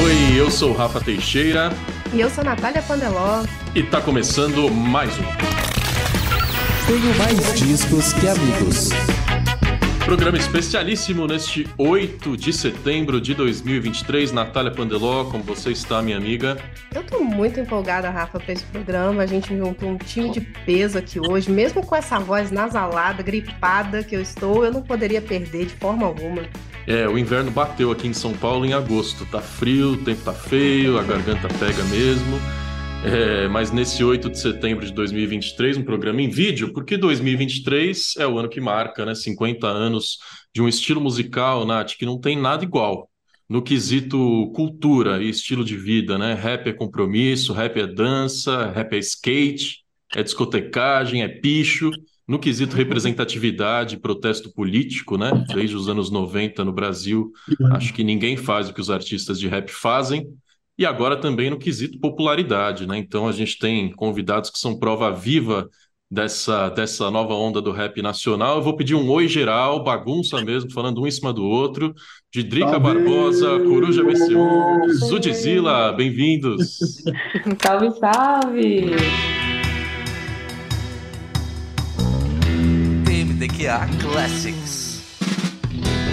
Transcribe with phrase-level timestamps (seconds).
[0.00, 1.70] Oi, eu sou o Rafa Teixeira.
[2.12, 3.44] E eu sou a Natália Pandeló.
[3.74, 5.22] E tá começando mais um.
[6.86, 8.88] Tenho mais discos que amigos.
[10.04, 14.32] Programa especialíssimo neste 8 de setembro de 2023.
[14.32, 16.58] Natália Pandeló, como você está, minha amiga?
[16.94, 19.22] Eu tô muito empolgada, Rafa, para esse programa.
[19.22, 21.50] A gente juntou um time de peso aqui hoje.
[21.50, 26.06] Mesmo com essa voz nasalada, gripada que eu estou, eu não poderia perder de forma
[26.06, 26.42] alguma.
[26.86, 29.24] É, o inverno bateu aqui em São Paulo em agosto.
[29.26, 32.38] Tá frio, o tempo tá feio, a garganta pega mesmo.
[33.04, 38.26] É, mas nesse 8 de setembro de 2023, um programa em vídeo, porque 2023 é
[38.26, 39.14] o ano que marca, né?
[39.14, 40.18] 50 anos
[40.54, 43.08] de um estilo musical, Nath, que não tem nada igual.
[43.48, 46.34] No quesito cultura e estilo de vida, né?
[46.34, 49.82] Rap é compromisso, rap é dança, rap é skate,
[50.14, 51.90] é discotecagem, é picho.
[52.26, 55.30] No quesito representatividade, protesto político, né?
[55.52, 57.32] Desde os anos 90 no Brasil,
[57.72, 60.26] acho que ninguém faz o que os artistas de rap fazem
[60.78, 62.96] e agora também no quesito popularidade, né?
[62.96, 65.68] Então a gente tem convidados que são prova viva
[66.10, 68.56] dessa, dessa nova onda do rap nacional.
[68.56, 71.94] Eu vou pedir um oi geral, bagunça mesmo, falando um em cima do outro.
[72.30, 76.78] De Drica Barbosa, Coruja BC1, Zudzilla, bem-vindos.
[77.62, 79.41] salve, salve!
[83.42, 85.02] TMDQA Classics.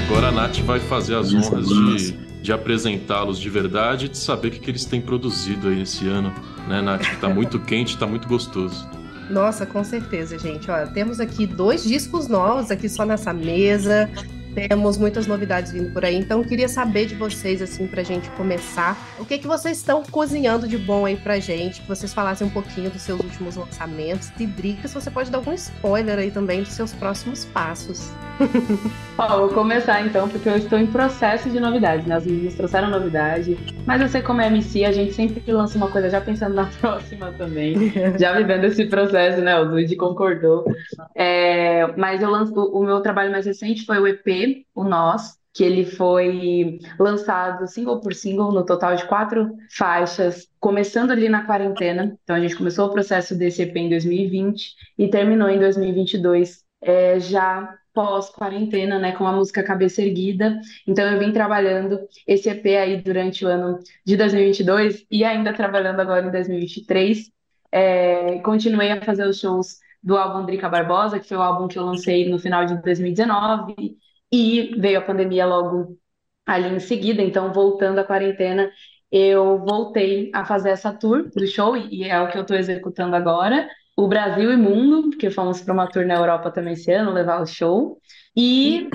[0.07, 4.47] Agora a Nath vai fazer as honras de de apresentá-los de verdade e de saber
[4.47, 6.33] o que, que eles têm produzido aí esse ano,
[6.69, 7.01] né, Nath?
[7.01, 8.89] Que tá muito quente, tá muito gostoso.
[9.29, 10.71] Nossa, com certeza, gente.
[10.71, 14.09] Olha, temos aqui dois discos novos aqui só nessa mesa.
[14.53, 18.97] Temos muitas novidades vindo por aí, então queria saber de vocês, assim, pra gente começar.
[19.19, 21.81] O que que vocês estão cozinhando de bom aí pra gente?
[21.81, 24.31] Que vocês falassem um pouquinho dos seus últimos lançamentos.
[24.39, 28.11] E Dricas, você pode dar algum spoiler aí também dos seus próximos passos.
[29.17, 32.15] Ó, vou começar então, porque eu estou em processo de novidades, né?
[32.15, 35.89] As meninas trouxeram novidade, mas eu sei como é MC, a gente sempre lança uma
[35.89, 39.59] coisa já pensando na próxima também, já vivendo esse processo, né?
[39.59, 40.65] O Luigi concordou.
[41.15, 45.63] É, mas eu lanço, o meu trabalho mais recente foi o EP, o Nós, que
[45.63, 52.17] ele foi lançado single por single, no total de quatro faixas, começando ali na quarentena.
[52.23, 57.19] Então a gente começou o processo desse EP em 2020 e terminou em 2022, é,
[57.19, 60.59] já pós-quarentena, né, com a música Cabeça Erguida.
[60.87, 65.99] Então eu vim trabalhando esse EP aí durante o ano de 2022 e ainda trabalhando
[65.99, 67.31] agora em 2023.
[67.71, 71.77] É, continuei a fazer os shows do álbum Drica Barbosa, que foi o álbum que
[71.77, 73.97] eu lancei no final de 2019,
[74.31, 75.97] e veio a pandemia logo
[76.45, 78.71] ali em seguida, então voltando à quarentena,
[79.11, 83.15] eu voltei a fazer essa tour do show, e é o que eu estou executando
[83.15, 83.67] agora
[83.99, 87.41] o Brasil e Mundo, porque fomos para uma tour na Europa também esse ano, levar
[87.41, 87.99] o show.
[88.33, 88.89] E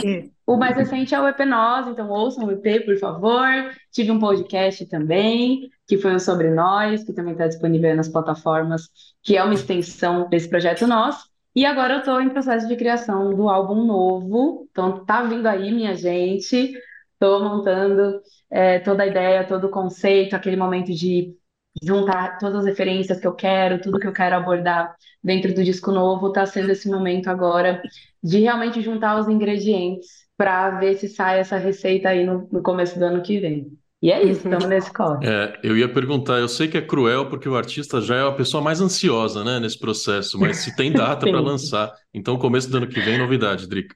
[0.47, 3.47] o mais recente é o EP Nós, então ouçam o EP, por favor.
[3.93, 8.89] Tive um podcast também, que foi o Sobre Nós, que também está disponível nas plataformas,
[9.23, 11.17] que é uma extensão desse projeto Nós.
[11.55, 15.71] E agora eu estou em processo de criação do álbum novo, então tá vindo aí,
[15.71, 16.73] minha gente.
[17.13, 21.37] Estou montando é, toda a ideia, todo o conceito, aquele momento de
[21.83, 25.91] juntar todas as referências que eu quero, tudo que eu quero abordar dentro do disco
[25.91, 27.83] novo, está sendo esse momento agora
[28.23, 32.99] de realmente juntar os ingredientes para ver se sai essa receita aí no, no começo
[32.99, 33.73] do ano que vem.
[34.03, 35.27] E é isso, estamos nesse corre.
[35.27, 38.33] É, eu ia perguntar, eu sei que é cruel porque o artista já é a
[38.33, 42.77] pessoa mais ansiosa, né, nesse processo, mas se tem data para lançar, então começo do
[42.77, 43.95] ano que vem, novidade, Drica.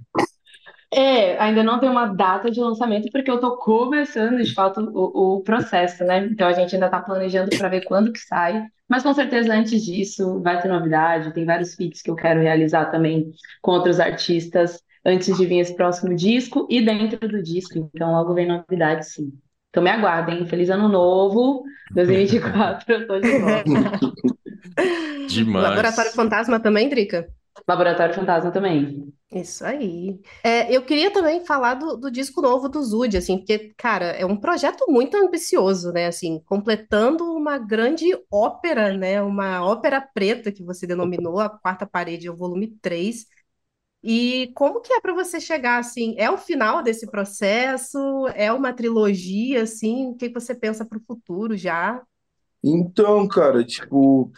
[0.91, 5.37] É, ainda não tem uma data de lançamento, porque eu estou começando, de fato, o,
[5.37, 6.26] o processo, né?
[6.26, 8.66] Então a gente ainda está planejando para ver quando que sai.
[8.88, 12.87] Mas com certeza antes disso vai ter novidade, tem vários feats que eu quero realizar
[12.87, 18.12] também com outros artistas antes de vir esse próximo disco e dentro do disco, então
[18.12, 19.32] logo vem novidade, sim.
[19.70, 24.00] Então me aguardem, feliz ano novo, 2024, eu tô de volta.
[25.28, 25.69] Demais.
[25.69, 27.28] Laboratório Fantasma também, Drica?
[27.66, 29.12] Laboratório Fantasma também.
[29.30, 30.19] Isso aí.
[30.42, 34.24] É, eu queria também falar do, do disco novo do Zud, assim, porque, cara, é
[34.24, 36.06] um projeto muito ambicioso, né?
[36.06, 39.20] Assim, completando uma grande ópera, né?
[39.22, 43.26] Uma ópera preta que você denominou, a Quarta Parede, o volume 3.
[44.02, 46.14] E como que é para você chegar assim?
[46.19, 47.99] É o final desse processo?
[48.34, 50.08] É uma trilogia, assim?
[50.08, 52.02] O que você pensa para o futuro já?
[52.62, 54.32] Então, cara, tipo,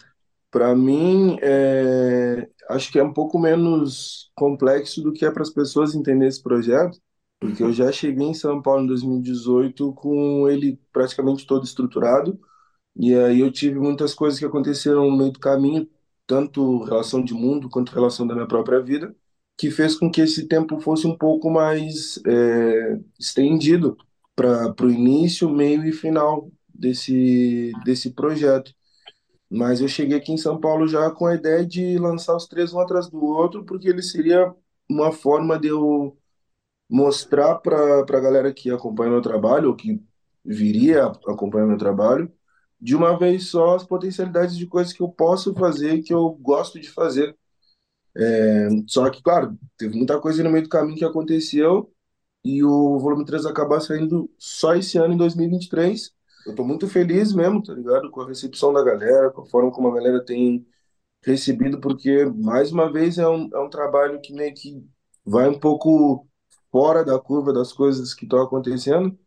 [0.51, 5.49] para mim, é, acho que é um pouco menos complexo do que é para as
[5.51, 6.99] pessoas entenderem esse projeto,
[7.39, 12.39] porque eu já cheguei em São Paulo em 2018 com ele praticamente todo estruturado,
[12.95, 15.89] e aí eu tive muitas coisas que aconteceram no meio do caminho,
[16.27, 19.15] tanto relação de mundo quanto relação da minha própria vida,
[19.57, 23.97] que fez com que esse tempo fosse um pouco mais é, estendido
[24.35, 28.73] para o início, meio e final desse, desse projeto.
[29.51, 32.73] Mas eu cheguei aqui em São Paulo já com a ideia de lançar os três
[32.73, 34.53] um atrás do outro, porque ele seria
[34.89, 36.17] uma forma de eu
[36.89, 40.03] mostrar para a galera que acompanha meu trabalho, ou que
[40.45, 42.31] viria acompanhar meu trabalho,
[42.81, 46.79] de uma vez só as potencialidades de coisas que eu posso fazer, que eu gosto
[46.79, 47.37] de fazer.
[48.15, 51.91] É, só que, claro, teve muita coisa no meio do caminho que aconteceu
[52.43, 56.13] e o volume 3 acabar saindo só esse ano, em 2023.
[56.45, 58.09] Eu tô muito feliz mesmo, tá ligado?
[58.11, 60.65] Com a recepção da galera, com a forma como a galera tem
[61.23, 64.85] recebido, porque, mais uma vez, é um, é um trabalho que meio que
[65.25, 66.27] vai um pouco
[66.71, 69.17] fora da curva das coisas que estão acontecendo,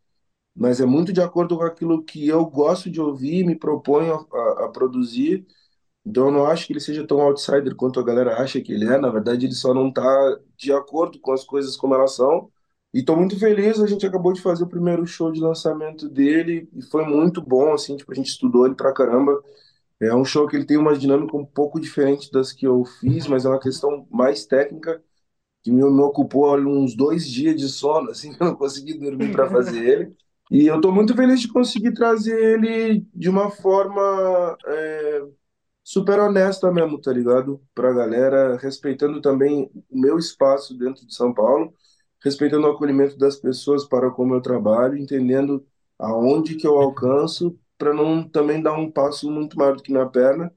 [0.55, 4.65] mas é muito de acordo com aquilo que eu gosto de ouvir, me proponho a,
[4.65, 5.45] a produzir.
[6.05, 8.85] Então, eu não acho que ele seja tão outsider quanto a galera acha que ele
[8.85, 8.97] é.
[8.99, 10.03] Na verdade, ele só não está
[10.57, 12.51] de acordo com as coisas como elas são.
[12.95, 16.69] E estou muito feliz, a gente acabou de fazer o primeiro show de lançamento dele
[16.73, 19.43] e foi muito bom, assim, tipo, a gente estudou ele pra caramba.
[19.99, 23.27] É um show que ele tem uma dinâmica um pouco diferente das que eu fiz,
[23.27, 25.03] mas é uma questão mais técnica
[25.63, 29.49] que me, me ocupou uns dois dias de sono, assim, eu não consegui dormir para
[29.49, 30.15] fazer ele.
[30.51, 35.23] E eu estou muito feliz de conseguir trazer ele de uma forma é,
[35.83, 37.61] super honesta mesmo, tá ligado?
[37.75, 41.73] Pra galera, respeitando também o meu espaço dentro de São Paulo
[42.25, 45.65] respeitando o acolhimento das pessoas para com o meu trabalho, entendendo
[45.99, 50.07] aonde que eu alcanço, para não também dar um passo muito maior do que minha
[50.09, 50.53] perna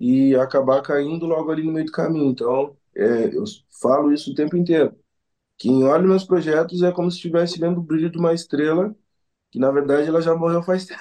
[0.00, 2.30] e acabar caindo logo ali no meio do caminho.
[2.30, 3.44] Então, é, eu
[3.82, 4.94] falo isso o tempo inteiro.
[5.58, 8.94] Quem olha meus projetos é como se estivesse vendo o brilho de uma estrela,
[9.50, 11.00] que na verdade ela já morreu faz tempo.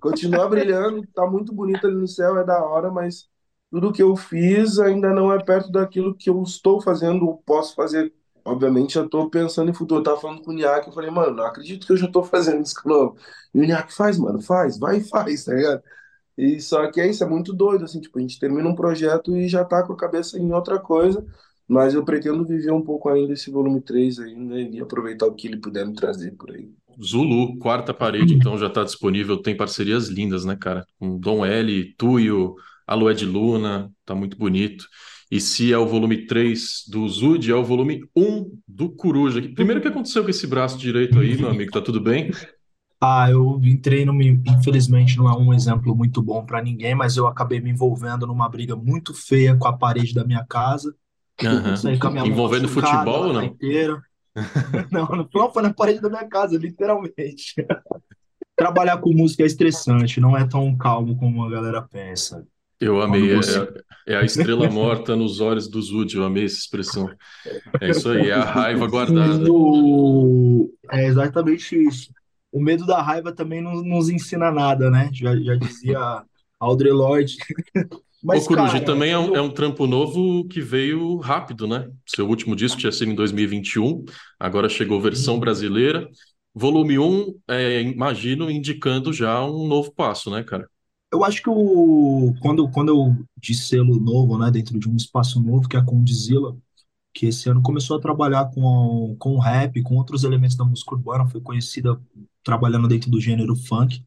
[0.00, 3.28] Continua brilhando, tá muito bonito ali no céu, é da hora, mas
[3.70, 7.74] tudo que eu fiz ainda não é perto daquilo que eu estou fazendo ou posso
[7.74, 8.12] fazer
[8.44, 10.00] obviamente, já tô pensando em futuro.
[10.00, 12.22] Eu tava falando com o Niak, eu falei, mano, não acredito que eu já tô
[12.22, 13.16] fazendo isso novo.
[13.54, 15.82] E o Niak faz, mano, faz, vai e faz, tá ligado?
[16.36, 19.36] E só que é isso, é muito doido, assim, tipo, a gente termina um projeto
[19.36, 21.24] e já tá com a cabeça em outra coisa,
[21.66, 25.46] mas eu pretendo viver um pouco ainda esse volume 3 ainda e aproveitar o que
[25.46, 26.68] ele puder me trazer por aí.
[27.02, 30.84] Zulu, quarta parede, então já tá disponível, tem parcerias lindas, né, cara?
[30.98, 32.54] Com Dom L, Tuyo,
[32.86, 34.86] Aloé de Luna, tá muito bonito.
[35.30, 39.40] E se é o volume 3 do Zud, é o volume 1 do Coruja.
[39.54, 41.72] Primeiro, o que aconteceu com esse braço direito aí, meu amigo?
[41.72, 42.30] Tá tudo bem?
[43.00, 44.14] Ah, eu entrei no.
[44.22, 48.48] Infelizmente, não é um exemplo muito bom para ninguém, mas eu acabei me envolvendo numa
[48.48, 50.94] briga muito feia com a parede da minha casa.
[51.42, 52.12] Uhum.
[52.12, 53.42] Minha Envolvendo futebol não?
[53.42, 54.00] Inteira.
[54.90, 57.54] não, não foi na parede da minha casa, literalmente.
[58.56, 62.46] Trabalhar com música é estressante, não é tão calmo como a galera pensa.
[62.80, 63.32] Eu amei.
[63.32, 66.16] É, é, a estrela morta nos olhos do Zud.
[66.16, 67.10] Eu amei essa expressão.
[67.80, 69.44] É isso aí, é a raiva guardada.
[70.92, 72.10] É exatamente isso.
[72.52, 75.10] O medo da raiva também não nos ensina nada, né?
[75.12, 76.24] Já, já dizia
[76.60, 77.36] Audre Lorde.
[78.24, 81.90] Mas, o Coruja também é um, é um, trampo novo que veio rápido, né?
[82.06, 84.02] Seu último disco tinha sido em 2021,
[84.40, 86.08] agora chegou versão brasileira.
[86.54, 90.66] Volume 1, é, imagino, indicando já um novo passo, né, cara?
[91.14, 95.40] Eu acho que o, quando, quando eu de selo novo, né, dentro de um espaço
[95.40, 96.56] novo, que é a Condizila,
[97.14, 101.28] que esse ano começou a trabalhar com, com rap, com outros elementos da música urbana,
[101.28, 102.00] foi conhecida
[102.42, 104.04] trabalhando dentro do gênero funk.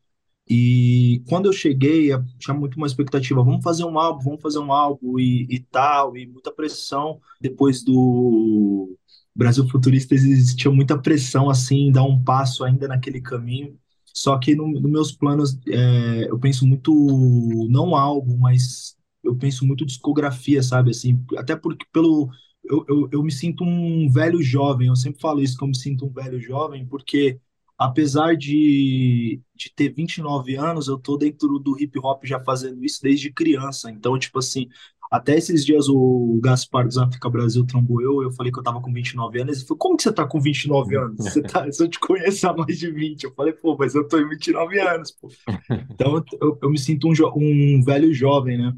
[0.49, 4.73] E quando eu cheguei, tinha muito uma expectativa, vamos fazer um álbum, vamos fazer um
[4.73, 7.21] álbum e, e tal, e muita pressão.
[7.39, 8.97] Depois do
[9.33, 13.79] Brasil Futurista existia muita pressão, assim, dar um passo ainda naquele caminho.
[14.17, 16.91] Só que nos no meus planos, é, eu penso muito,
[17.69, 20.91] não álbum, mas eu penso muito discografia, sabe?
[20.91, 22.29] Assim, até porque pelo.
[22.63, 25.77] Eu, eu, eu me sinto um velho jovem, eu sempre falo isso, que eu me
[25.77, 27.39] sinto um velho jovem, porque
[27.77, 33.01] apesar de, de ter 29 anos, eu tô dentro do hip hop já fazendo isso
[33.01, 33.89] desde criança.
[33.91, 34.67] Então, tipo assim,
[35.11, 38.81] até esses dias o Gaspar do África Brasil trombou eu, eu falei que eu tava
[38.81, 39.57] com 29 anos.
[39.57, 41.17] Ele falou, como que você tá com 29 anos?
[41.17, 43.23] Você tá, eu te conheço há mais de 20.
[43.23, 45.29] Eu falei, pô, mas eu tô em 29 anos, pô.
[45.89, 48.73] Então eu, eu me sinto um, um velho jovem, né?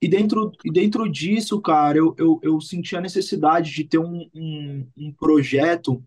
[0.00, 4.28] E dentro, e dentro disso, cara, eu, eu, eu senti a necessidade de ter um,
[4.34, 6.02] um, um projeto,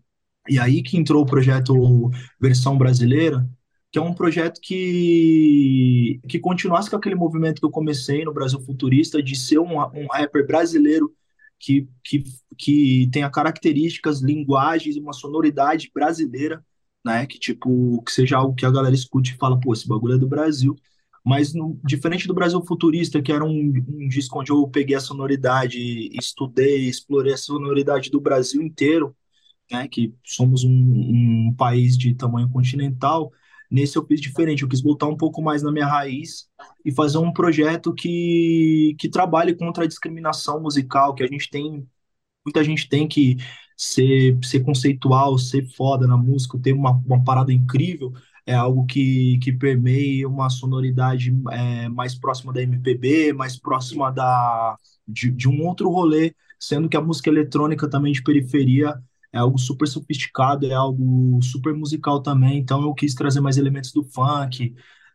[0.48, 3.48] e aí que entrou o projeto Versão Brasileira,
[3.90, 8.60] que é um projeto que, que continuasse com aquele movimento que eu comecei no Brasil
[8.60, 11.14] Futurista, de ser um, um rapper brasileiro
[11.58, 12.24] que, que,
[12.58, 16.64] que tenha características, linguagens, uma sonoridade brasileira,
[17.04, 17.26] né?
[17.26, 20.18] Que tipo, que seja algo que a galera escute e fala, pô, esse bagulho é
[20.18, 20.76] do Brasil.
[21.24, 25.00] Mas no, diferente do Brasil Futurista, que era um, um disco onde eu peguei a
[25.00, 25.78] sonoridade,
[26.16, 29.16] estudei, explorei a sonoridade do Brasil inteiro,
[29.70, 33.32] né, que somos um, um país de tamanho continental,
[33.70, 36.48] nesse eu fiz diferente, eu quis voltar um pouco mais na minha raiz
[36.84, 41.86] e fazer um projeto que, que trabalhe contra a discriminação musical, que a gente tem,
[42.44, 43.36] muita gente tem que
[43.76, 48.12] ser, ser conceitual, ser foda na música, ter uma, uma parada incrível,
[48.46, 54.78] é algo que, que permeia uma sonoridade é, mais próxima da MPB, mais próxima da,
[55.06, 58.94] de, de um outro rolê, sendo que a música eletrônica também de periferia
[59.36, 63.92] é algo super sofisticado, é algo super musical também, então eu quis trazer mais elementos
[63.92, 64.74] do funk,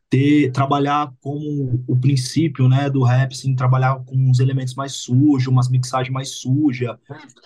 [0.10, 5.48] ter, trabalhar como o princípio, né, do rap, assim, trabalhar com uns elementos mais sujos,
[5.48, 6.96] umas mixagens mais sujas,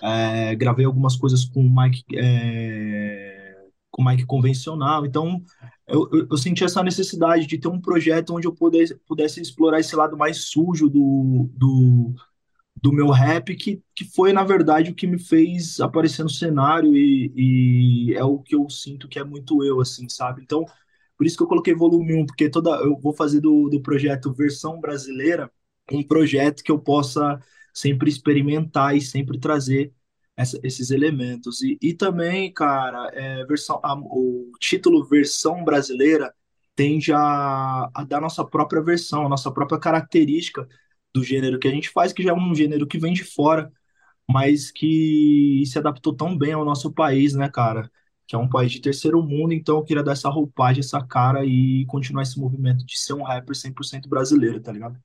[0.02, 3.54] é, gravei algumas coisas com mic, é,
[3.90, 5.40] com mic convencional, então
[5.86, 9.80] eu, eu, eu, senti essa necessidade de ter um projeto onde eu pudesse, pudesse explorar
[9.80, 12.14] esse lado mais sujo do, do,
[12.82, 16.96] do meu rap, que, que foi, na verdade, o que me fez aparecer no cenário
[16.96, 20.42] e, e é o que eu sinto que é muito eu, assim, sabe?
[20.42, 20.64] Então,
[21.16, 24.32] por isso que eu coloquei volume 1, porque toda, eu vou fazer do, do projeto
[24.32, 25.50] versão brasileira
[25.90, 27.40] um projeto que eu possa
[27.72, 29.92] sempre experimentar e sempre trazer
[30.36, 31.62] essa, esses elementos.
[31.62, 36.34] E, e também, cara, é, versão, a, o título versão brasileira
[36.74, 40.68] tende a, a dar nossa própria versão, a nossa própria característica
[41.18, 43.72] do gênero que a gente faz, que já é um gênero que vem de fora,
[44.30, 47.90] mas que se adaptou tão bem ao nosso país, né, cara?
[48.26, 51.44] Que é um país de terceiro mundo, então eu queria dar essa roupagem, essa cara
[51.46, 54.98] e continuar esse movimento de ser um rapper 100% brasileiro, tá ligado?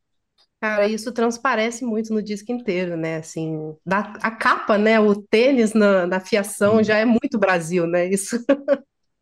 [0.60, 3.18] Cara, isso transparece muito no disco inteiro, né?
[3.18, 5.00] Assim, da, a capa, né?
[5.00, 8.08] O tênis na, na fiação já é muito Brasil, né?
[8.10, 8.38] Isso.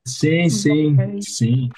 [0.05, 1.69] Sim, sim, sim.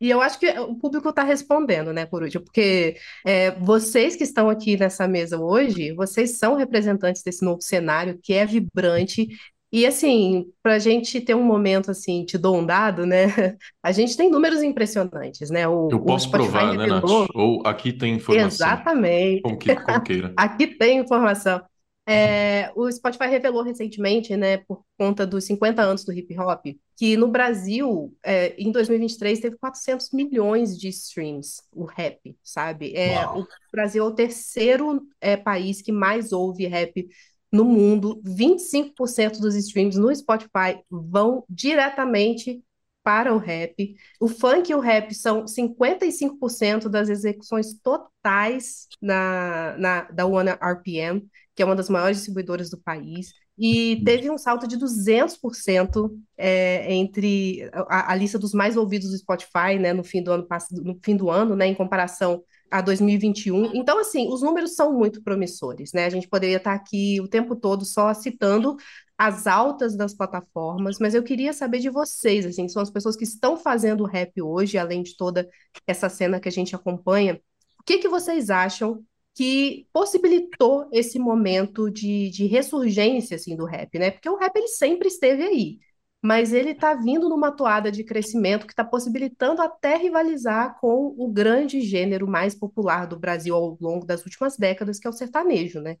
[0.00, 4.48] E eu acho que o público está respondendo, né, último, porque é, vocês que estão
[4.48, 9.28] aqui nessa mesa hoje, vocês são representantes desse novo cenário que é vibrante.
[9.70, 13.26] E assim, para a gente ter um momento assim, te dou um dado, né?
[13.82, 15.68] A gente tem números impressionantes, né?
[15.68, 17.04] O, eu posso provar, né, Nath?
[17.34, 18.66] Ou aqui tem informação.
[18.66, 19.42] Exatamente.
[19.42, 20.32] Como, que, como queira.
[20.38, 21.60] aqui tem informação.
[22.10, 26.64] É, o Spotify revelou recentemente, né, por conta dos 50 anos do hip hop,
[26.96, 32.94] que no Brasil, é, em 2023, teve 400 milhões de streams, o rap, sabe?
[32.96, 37.06] É, o Brasil é o terceiro é, país que mais ouve rap
[37.52, 38.22] no mundo.
[38.24, 42.64] 25% dos streams no Spotify vão diretamente
[43.02, 43.96] para o rap.
[44.18, 51.26] O funk e o rap são 55% das execuções totais na, na, da One RPM
[51.58, 54.04] que é uma das maiores distribuidoras do país, e uhum.
[54.04, 59.76] teve um salto de 200% é, entre a, a, lista dos mais ouvidos do Spotify,
[59.76, 63.74] né, no fim do ano no fim do ano, né, em comparação a 2021.
[63.74, 66.04] Então, assim, os números são muito promissores, né?
[66.04, 68.76] A gente poderia estar aqui o tempo todo só citando
[69.16, 73.24] as altas das plataformas, mas eu queria saber de vocês, assim, são as pessoas que
[73.24, 75.48] estão fazendo rap hoje, além de toda
[75.84, 77.40] essa cena que a gente acompanha.
[77.80, 79.02] O que que vocês acham
[79.38, 84.10] que possibilitou esse momento de, de ressurgência assim, do rap, né?
[84.10, 85.78] Porque o rap ele sempre esteve aí,
[86.20, 91.30] mas ele está vindo numa toada de crescimento que está possibilitando até rivalizar com o
[91.30, 95.80] grande gênero mais popular do Brasil ao longo das últimas décadas, que é o sertanejo,
[95.80, 95.98] né?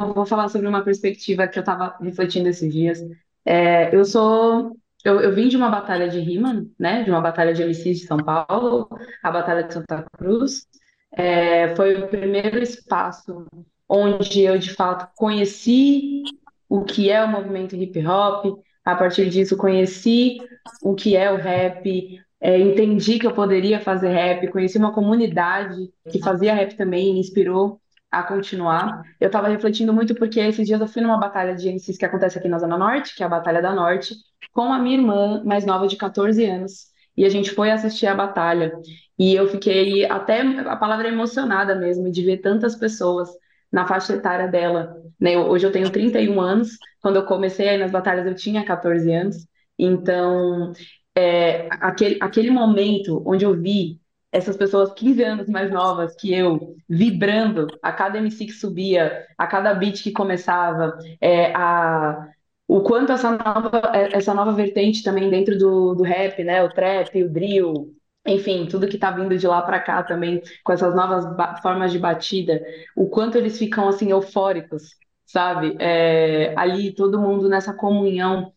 [0.00, 2.98] Eu vou falar sobre uma perspectiva que eu estava refletindo esses dias.
[3.44, 7.04] É, eu sou eu, eu, vim de uma batalha de rima, né?
[7.04, 8.88] De uma batalha de MCs de São Paulo,
[9.22, 10.66] a Batalha de Santa Cruz,
[11.12, 13.46] é, foi o primeiro espaço
[13.88, 16.22] onde eu, de fato, conheci
[16.68, 18.58] o que é o movimento hip hop.
[18.84, 20.38] A partir disso, conheci
[20.82, 25.76] o que é o rap, é, entendi que eu poderia fazer rap, conheci uma comunidade
[26.10, 29.02] que fazia rap também, me inspirou a continuar.
[29.20, 32.38] Eu estava refletindo muito porque esses dias eu fui numa batalha de MCs que acontece
[32.38, 34.14] aqui na Zona Norte, que é a Batalha da Norte,
[34.52, 36.92] com a minha irmã mais nova de 14 anos.
[37.16, 38.72] E a gente foi assistir a batalha.
[39.22, 43.28] E eu fiquei até a palavra emocionada mesmo de ver tantas pessoas
[43.70, 44.96] na faixa etária dela.
[45.20, 45.38] Né?
[45.38, 49.36] Hoje eu tenho 31 anos, quando eu comecei aí nas batalhas eu tinha 14 anos.
[49.78, 50.72] Então,
[51.14, 54.00] é, aquele, aquele momento onde eu vi
[54.32, 59.46] essas pessoas 15 anos mais novas que eu, vibrando a cada MC que subia, a
[59.46, 62.28] cada beat que começava, é, a,
[62.66, 67.22] o quanto essa nova, essa nova vertente também dentro do, do rap, né, o trap,
[67.22, 67.94] o drill,
[68.26, 71.24] enfim, tudo que tá vindo de lá para cá também, com essas novas
[71.62, 72.60] formas de batida,
[72.96, 74.90] o quanto eles ficam assim eufóricos,
[75.26, 75.76] sabe?
[75.80, 78.52] É, ali todo mundo nessa comunhão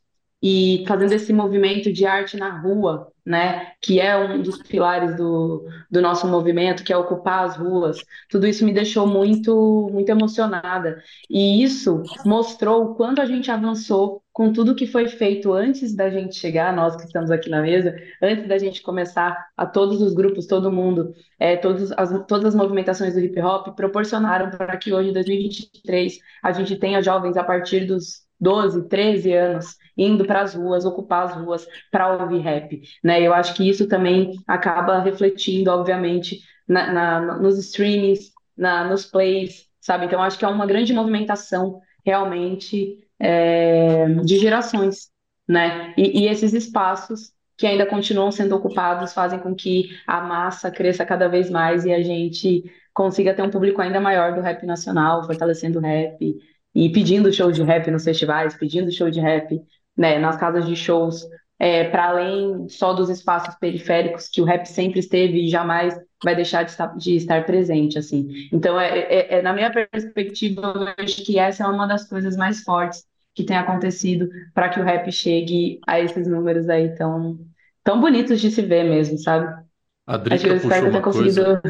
[0.48, 5.68] e fazendo esse movimento de arte na rua, né, que é um dos pilares do,
[5.90, 7.98] do nosso movimento, que é ocupar as ruas.
[8.30, 11.02] Tudo isso me deixou muito muito emocionada.
[11.28, 16.12] E isso mostrou o quanto a gente avançou com tudo que foi feito antes da
[16.12, 20.14] gente chegar, nós que estamos aqui na mesa, antes da gente começar, a todos os
[20.14, 24.94] grupos, todo mundo, é, todos as, todas as movimentações do hip hop proporcionaram para que
[24.94, 30.42] hoje, em 2023, a gente tenha jovens a partir dos 12, 13 anos indo para
[30.42, 33.22] as ruas, ocupar as ruas para ouvir rap, né?
[33.22, 39.66] Eu acho que isso também acaba refletindo, obviamente, na, na, nos streamings, na, nos plays,
[39.80, 40.06] sabe?
[40.06, 45.10] Então, acho que é uma grande movimentação realmente é, de gerações,
[45.48, 45.94] né?
[45.98, 51.06] E, e esses espaços que ainda continuam sendo ocupados fazem com que a massa cresça
[51.06, 55.24] cada vez mais e a gente consiga ter um público ainda maior do rap nacional,
[55.26, 56.36] fortalecendo o rap
[56.74, 59.62] e pedindo show de rap nos festivais, pedindo show de rap
[59.98, 61.26] né, nas casas de shows,
[61.58, 66.36] é, para além só dos espaços periféricos que o rap sempre esteve e jamais vai
[66.36, 68.28] deixar de estar, de estar presente, assim.
[68.52, 72.36] Então, é, é, é, na minha perspectiva, eu vejo que essa é uma das coisas
[72.36, 77.38] mais fortes que tem acontecido para que o rap chegue a esses números aí tão,
[77.84, 79.66] tão bonitos de se ver mesmo, sabe?
[80.08, 81.62] A Drica puxou uma coisa.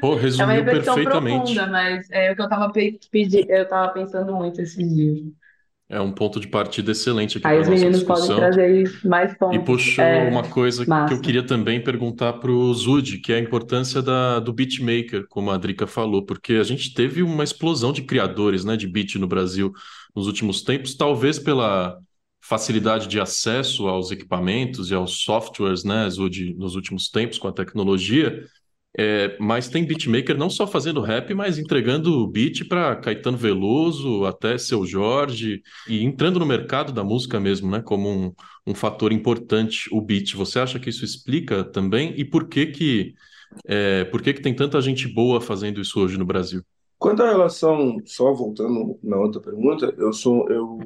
[0.00, 1.54] Pô, É resumiu reflexão perfeitamente.
[1.54, 3.46] profunda, mas é o que eu estava pedi...
[3.48, 5.20] eu tava pensando muito esses dias.
[5.88, 8.34] É um ponto de partida excelente aqui Aí para os nossa meninos podem discussão.
[8.34, 9.60] trazer aí mais E pontos.
[9.60, 11.20] puxou É, uma coisa que eu massa.
[11.20, 15.56] queria também perguntar para o Zud, que é a importância da, do beatmaker, como a
[15.56, 19.72] Drica falou, porque a gente teve uma explosão de criadores, né, de beat no Brasil
[20.16, 21.96] nos últimos tempos, talvez pela
[22.42, 27.52] facilidade de acesso aos equipamentos e aos softwares, né, Zud, nos últimos tempos com a
[27.52, 28.44] tecnologia.
[28.98, 34.56] É, mas tem beatmaker não só fazendo rap, mas entregando beat para Caetano Veloso, até
[34.56, 37.82] Seu Jorge, e entrando no mercado da música mesmo, né?
[37.82, 38.32] Como um,
[38.66, 40.34] um fator importante, o beat.
[40.34, 42.14] Você acha que isso explica também?
[42.16, 43.14] E por que que,
[43.66, 46.62] é, por que que tem tanta gente boa fazendo isso hoje no Brasil?
[46.98, 50.78] Quanto à relação, só voltando na outra pergunta, eu sou eu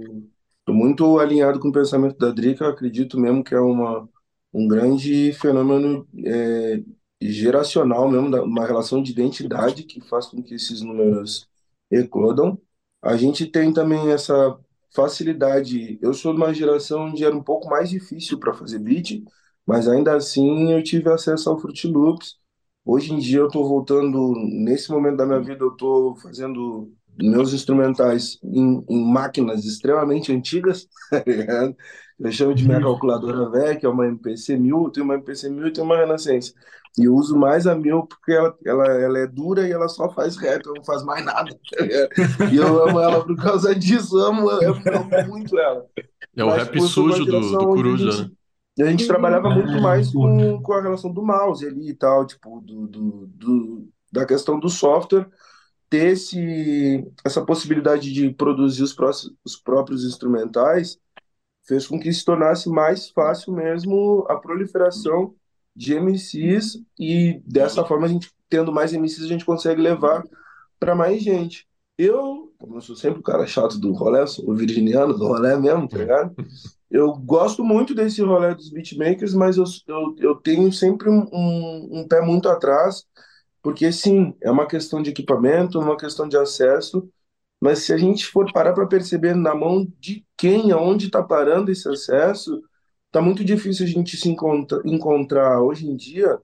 [0.65, 4.09] tô muito alinhado com o pensamento da Drica, acredito mesmo que é uma,
[4.53, 6.83] um grande fenômeno é,
[7.21, 11.49] geracional mesmo, uma relação de identidade que faz com que esses números
[11.91, 12.59] eclodam.
[13.03, 14.59] A gente tem também essa
[14.95, 15.99] facilidade.
[16.03, 19.23] Eu sou de uma geração onde era um pouco mais difícil para fazer beat,
[19.67, 22.37] mas ainda assim eu tive acesso ao Fruit Loops.
[22.85, 27.53] Hoje em dia eu estou voltando, nesse momento da minha vida, eu estou fazendo meus
[27.53, 31.77] instrumentais em, em máquinas extremamente antigas, tá ligado?
[32.19, 32.81] Eu chamo de minha Uhum.
[32.81, 35.97] calculadora velha, que é uma MPC 1000, eu tenho uma MPC 1000 e tenho uma
[35.97, 36.53] Renascença.
[36.99, 40.11] E eu uso mais a 1000 porque ela, ela, ela é dura e ela só
[40.11, 41.87] faz rap, ela não faz mais nada, tá?
[42.49, 45.87] E eu amo ela por causa disso, amo, eu amo muito ela.
[46.37, 48.31] É o Mas, rap sujo do, do Coruja, né?
[48.77, 50.29] gente, a gente trabalhava muito É, mais pô.
[50.33, 54.59] com, com a relação do mouse ali e tal, tipo, do, do, do- da questão
[54.59, 55.29] do software,
[55.91, 58.97] ter esse, essa possibilidade de produzir os,
[59.45, 60.99] os próprios instrumentais
[61.67, 65.35] fez com que se tornasse mais fácil mesmo a proliferação
[65.81, 70.23] de MCs e dessa forma a gente tendo mais MCs a gente consegue levar
[70.79, 71.67] para mais gente.
[71.97, 75.57] Eu, como eu sou sempre o cara chato do rolê, sou o virginiano do rolê
[75.57, 76.35] mesmo, tá ligado?
[76.91, 82.01] Eu gosto muito desse rolê dos beatmakers, mas eu, eu, eu tenho sempre um, um,
[82.01, 83.07] um pé muito atrás,
[83.63, 87.09] porque sim, é uma questão de equipamento, uma questão de acesso,
[87.59, 91.71] mas se a gente for parar para perceber na mão de quem, aonde está parando
[91.71, 92.63] esse acesso,
[93.11, 96.39] tá muito difícil a gente se encontra, encontrar hoje em dia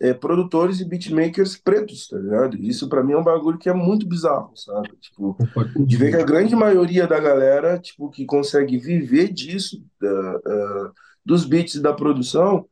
[0.00, 2.56] é, produtores e beatmakers pretos, tá ligado?
[2.58, 4.96] Isso para mim é um bagulho que é muito bizarro, sabe?
[5.00, 5.40] Tipo,
[5.86, 10.92] de ver que a grande maioria da galera, tipo, que consegue viver disso, da- ah,
[11.24, 12.66] dos beats da produção,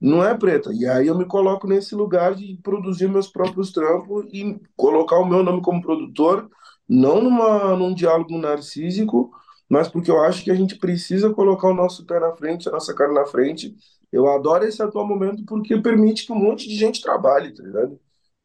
[0.00, 0.70] não é preta.
[0.72, 5.24] E aí eu me coloco nesse lugar de produzir meus próprios trampos e colocar o
[5.26, 6.48] meu nome como produtor,
[6.88, 9.30] não numa, num diálogo narcísico,
[9.68, 12.72] mas porque eu acho que a gente precisa colocar o nosso pé na frente, a
[12.72, 13.74] nossa cara na frente.
[14.12, 17.98] Eu adoro esse atual momento porque permite que um monte de gente trabalhe, tá ligado?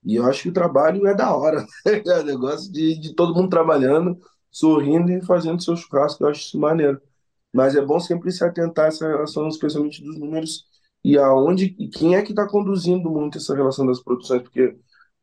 [0.03, 1.65] E eu acho que o trabalho é da hora.
[1.86, 4.17] É o negócio de, de todo mundo trabalhando,
[4.51, 6.23] sorrindo e fazendo seu churrasco.
[6.23, 7.01] Eu acho isso maneiro.
[7.53, 10.65] Mas é bom sempre se atentar a essa relação, especialmente dos números,
[11.03, 14.75] e aonde e quem é que está conduzindo muito essa relação das produções, porque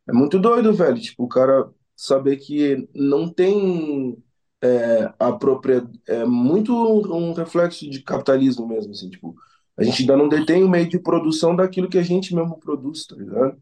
[0.09, 1.00] é muito doido, velho.
[1.00, 4.16] Tipo, o cara saber que não tem
[4.62, 5.86] é, a própria.
[6.06, 9.34] É muito um reflexo de capitalismo mesmo, assim, tipo,
[9.76, 13.06] a gente ainda não detém o meio de produção daquilo que a gente mesmo produz,
[13.06, 13.56] tá ligado?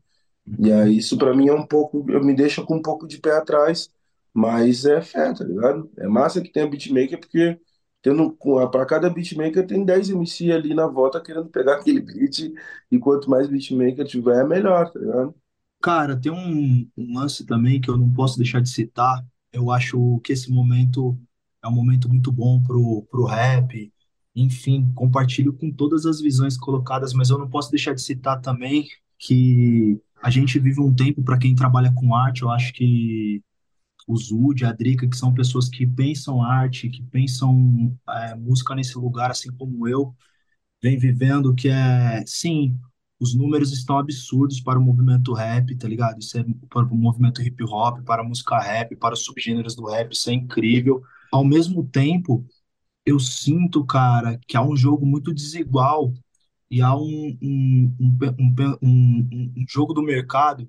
[0.58, 3.36] E aí, isso pra mim é um pouco, me deixa com um pouco de pé
[3.36, 3.90] atrás,
[4.32, 5.90] mas é fé, tá ligado?
[5.96, 7.58] É massa que tenha beatmaker porque
[8.02, 8.36] tendo
[8.70, 12.52] para cada beatmaker tem 10 MC ali na volta querendo pegar aquele beat,
[12.90, 15.34] e quanto mais beatmaker tiver, melhor, tá ligado?
[15.80, 19.24] Cara, tem um, um lance também que eu não posso deixar de citar.
[19.54, 21.16] Eu acho que esse momento
[21.62, 23.92] é um momento muito bom pro, pro rap.
[24.34, 28.88] Enfim, compartilho com todas as visões colocadas, mas eu não posso deixar de citar também
[29.18, 33.42] que a gente vive um tempo, para quem trabalha com arte, eu acho que
[34.06, 38.98] o Zud, a Drica, que são pessoas que pensam arte, que pensam é, música nesse
[38.98, 40.14] lugar, assim como eu,
[40.82, 42.78] vem vivendo, que é, sim,
[43.20, 46.18] os números estão absurdos para o movimento rap, tá ligado?
[46.18, 49.86] Isso é para o movimento hip hop, para a música rap, para os subgêneros do
[49.86, 51.02] rap, isso é incrível.
[51.32, 52.44] Ao mesmo tempo,
[53.06, 56.12] eu sinto, cara, que há um jogo muito desigual
[56.70, 57.96] e há um, um,
[58.80, 60.68] um, um, jogo do mercado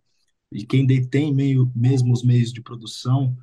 [0.52, 3.36] e quem detém meio, mesmo os meios de produção,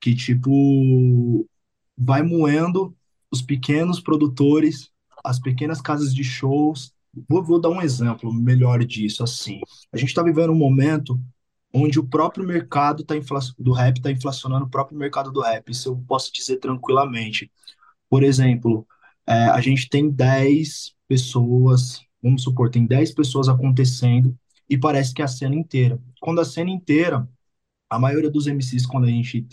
[0.00, 1.48] que, tipo,
[1.96, 2.96] vai moendo
[3.30, 4.90] os pequenos produtores,
[5.24, 6.92] as pequenas casas de shows.
[7.28, 9.60] Vou, vou dar um exemplo melhor disso, assim.
[9.92, 11.20] A gente está vivendo um momento
[11.72, 13.14] onde o próprio mercado tá
[13.58, 17.50] do rap está inflacionando o próprio mercado do rap, isso eu posso dizer tranquilamente.
[18.08, 18.86] Por exemplo,
[19.26, 24.36] é, a gente tem 10 pessoas, vamos supor, tem 10 pessoas acontecendo
[24.68, 26.00] e parece que é a cena inteira.
[26.20, 27.28] Quando a cena inteira,
[27.90, 29.46] a maioria dos MCs, quando a gente,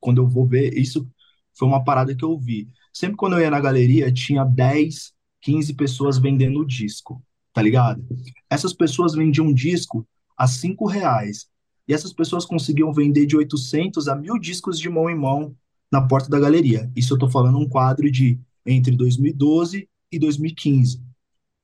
[0.00, 1.08] quando eu vou ver, isso
[1.54, 2.68] foi uma parada que eu vi.
[2.92, 7.22] Sempre quando eu ia na galeria, tinha 10, 15 pessoas vendendo disco,
[7.52, 8.04] tá ligado?
[8.50, 11.48] Essas pessoas vendiam disco a 5 reais.
[11.86, 15.56] E essas pessoas conseguiam vender de 800 a mil discos de mão em mão
[15.90, 16.90] na porta da galeria.
[16.94, 21.02] Isso eu tô falando um quadro de entre 2012 e 2015.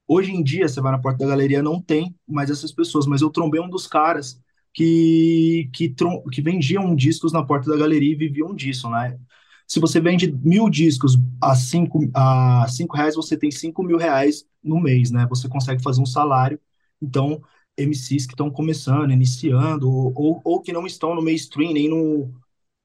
[0.06, 3.20] Hoje em dia, você vai na porta da galeria, não tem mais essas pessoas, mas
[3.22, 4.40] eu trombei um dos caras
[4.72, 5.94] que, que,
[6.32, 9.18] que vendiam discos na porta da galeria e viviam disso, né?
[9.66, 14.44] Se você vende mil discos a cinco, a cinco reais, você tem cinco mil reais
[14.62, 15.26] no mês, né?
[15.28, 16.60] Você consegue fazer um salário.
[17.00, 17.42] Então,
[17.76, 22.32] MCs que estão começando, iniciando, ou, ou, que não estão no mainstream, nem no,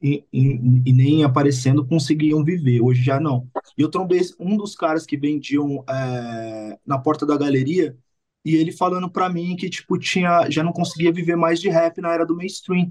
[0.02, 2.82] e, e, e, nem aparecendo conseguiam viver.
[2.82, 3.48] Hoje já não.
[3.78, 7.98] E eu trombei um dos caras que vendiam é, na porta da galeria
[8.46, 12.00] e ele falando para mim que tipo tinha já não conseguia viver mais de rap
[12.02, 12.90] na era do mainstream,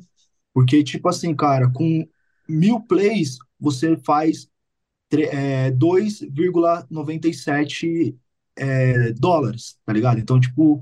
[0.53, 2.07] porque tipo assim, cara, com
[2.49, 4.49] mil plays você faz
[5.13, 8.17] é, 2,97
[8.57, 10.19] é, dólares, tá ligado?
[10.21, 10.81] Então tipo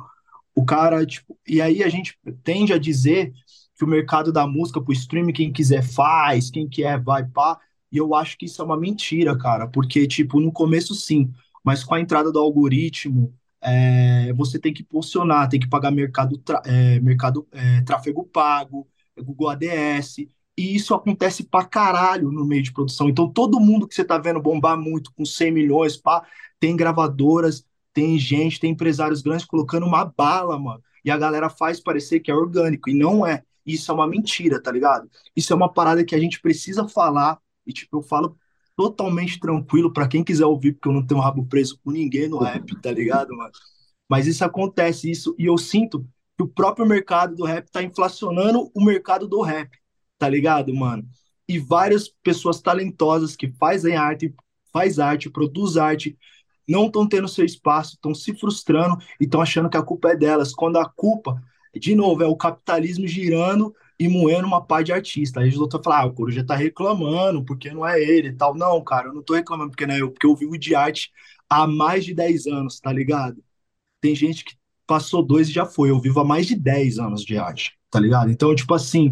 [0.54, 3.32] o cara tipo e aí a gente tende a dizer
[3.76, 7.58] que o mercado da música pro streaming, quem quiser faz, quem quer vai pá.
[7.92, 11.30] E eu acho que isso é uma mentira, cara, porque, tipo, no começo sim,
[11.64, 16.42] mas com a entrada do algoritmo, é, você tem que posicionar, tem que pagar mercado,
[16.64, 22.72] é, mercado é, tráfego pago, Google ADS, e isso acontece pra caralho no meio de
[22.72, 23.08] produção.
[23.08, 26.26] Então, todo mundo que você tá vendo bombar muito com 100 milhões, pá,
[26.58, 30.82] tem gravadoras, tem gente, tem empresários grandes colocando uma bala, mano.
[31.04, 33.42] E a galera faz parecer que é orgânico, e não é.
[33.64, 35.10] Isso é uma mentira, tá ligado?
[35.34, 38.36] Isso é uma parada que a gente precisa falar e, tipo, eu falo
[38.76, 42.38] totalmente tranquilo para quem quiser ouvir, porque eu não tenho rabo preso com ninguém no
[42.38, 43.50] rap, tá ligado, mano?
[44.08, 48.70] Mas isso acontece, isso, e eu sinto que o próprio mercado do rap tá inflacionando
[48.74, 49.70] o mercado do rap,
[50.18, 51.06] tá ligado, mano?
[51.48, 54.34] E várias pessoas talentosas que fazem arte,
[54.72, 56.18] faz arte, produz arte,
[56.68, 60.16] não estão tendo seu espaço, estão se frustrando e estão achando que a culpa é
[60.16, 61.40] delas, quando a culpa
[61.78, 65.40] de novo, é o capitalismo girando e moendo uma pá de artista.
[65.40, 68.54] Aí os outros falam, ah, o Coruja tá reclamando porque não é ele e tal.
[68.54, 71.10] Não, cara, eu não tô reclamando porque não é eu, porque eu vivo de arte
[71.48, 73.42] há mais de 10 anos, tá ligado?
[74.00, 74.54] Tem gente que
[74.86, 75.90] passou dois e já foi.
[75.90, 78.30] Eu vivo há mais de 10 anos de arte, tá ligado?
[78.30, 79.10] Então, tipo assim,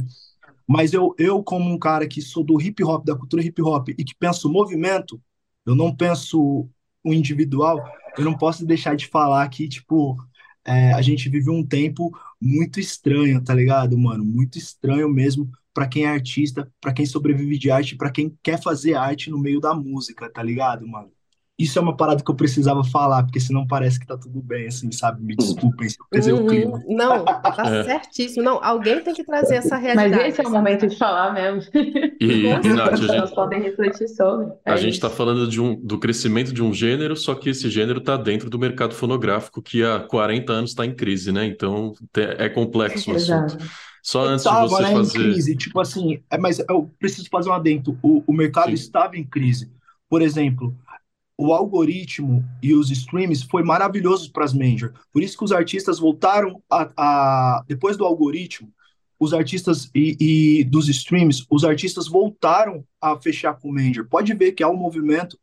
[0.69, 3.89] mas eu, eu como um cara que sou do hip hop, da cultura hip hop
[3.91, 5.21] e que penso movimento,
[5.67, 6.69] eu não penso
[7.05, 7.79] o individual,
[8.19, 10.17] eu não posso deixar de falar que, tipo,
[10.65, 14.25] é, a gente vive um tempo muito estranho, tá ligado, mano?
[14.25, 18.63] Muito estranho mesmo para quem é artista, para quem sobrevive de arte, para quem quer
[18.63, 21.14] fazer arte no meio da música, tá ligado, mano?
[21.57, 24.67] Isso é uma parada que eu precisava falar, porque senão parece que tá tudo bem,
[24.67, 25.23] assim, sabe?
[25.23, 26.45] Me desculpem se eu pesei uhum.
[26.45, 26.83] o clima.
[26.89, 27.85] Não, tá é.
[27.85, 28.43] certíssimo.
[28.43, 30.17] Não, alguém tem que trazer essa realidade.
[30.17, 31.63] Mas esse é o momento de falar mesmo.
[32.21, 34.47] E, Nath, a gente, podem refletir sobre.
[34.65, 37.69] É a gente está falando de um, do crescimento de um gênero, só que esse
[37.69, 41.45] gênero está dentro do mercado fonográfico, que há 40 anos está em crise, né?
[41.45, 43.59] Então é complexo o assunto.
[44.03, 45.19] Só antes estava, de você né, fazer.
[45.19, 47.99] Em crise, tipo assim, é, mas eu preciso fazer um adendo.
[48.03, 48.75] O, o mercado Sim.
[48.75, 49.71] estava em crise.
[50.09, 50.75] Por exemplo,
[51.37, 54.93] o algoritmo e os streams foi maravilhoso para as major.
[55.13, 58.73] Por isso que os artistas voltaram a, a depois do algoritmo,
[59.19, 60.17] os artistas e,
[60.61, 64.07] e, dos streams, os artistas voltaram a fechar com major.
[64.09, 65.39] Pode ver que há um movimento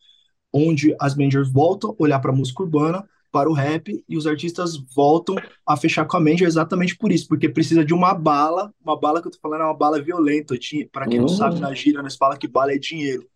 [0.54, 4.28] onde as majors voltam a olhar para a música urbana, para o rap, e os
[4.28, 8.74] artistas voltam a fechar com a major exatamente por isso, porque precisa de uma bala,
[8.84, 10.54] uma bala que eu tô falando é uma bala violenta,
[10.92, 13.31] para quem não sabe, na gíria, nós fala que bala é dinheiro.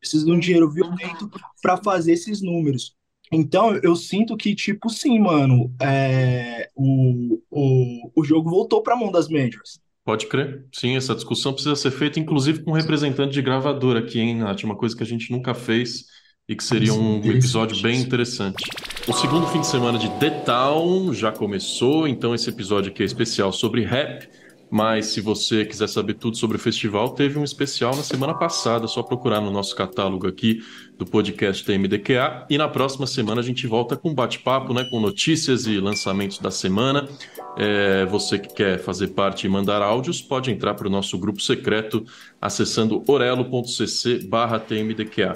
[0.00, 1.30] Precisa de um dinheiro violento
[1.62, 2.94] para fazer esses números.
[3.32, 8.96] Então, eu sinto que, tipo, sim, mano, é, o, o, o jogo voltou para a
[8.96, 9.78] mão das majors.
[10.04, 10.64] Pode crer.
[10.72, 14.64] Sim, essa discussão precisa ser feita, inclusive com um representante de gravadora aqui, hein, Nath?
[14.64, 16.06] Uma coisa que a gente nunca fez
[16.48, 18.64] e que seria um episódio bem interessante.
[19.06, 23.06] O segundo fim de semana de The Town já começou, então esse episódio aqui é
[23.06, 24.28] especial sobre rap.
[24.70, 28.84] Mas se você quiser saber tudo sobre o festival, teve um especial na semana passada,
[28.84, 30.62] é só procurar no nosso catálogo aqui
[30.96, 32.46] do podcast TMDQA.
[32.48, 36.52] E na próxima semana a gente volta com bate-papo, né, com notícias e lançamentos da
[36.52, 37.08] semana.
[37.58, 41.40] É, você que quer fazer parte e mandar áudios, pode entrar para o nosso grupo
[41.40, 42.04] secreto
[42.40, 44.28] acessando orelo.cc
[44.68, 45.34] TMDQA.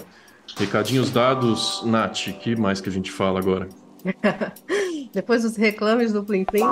[0.57, 3.69] Recadinhos dados, Nath, que mais que a gente fala agora?
[5.13, 6.63] Depois dos reclames do Plim Plim.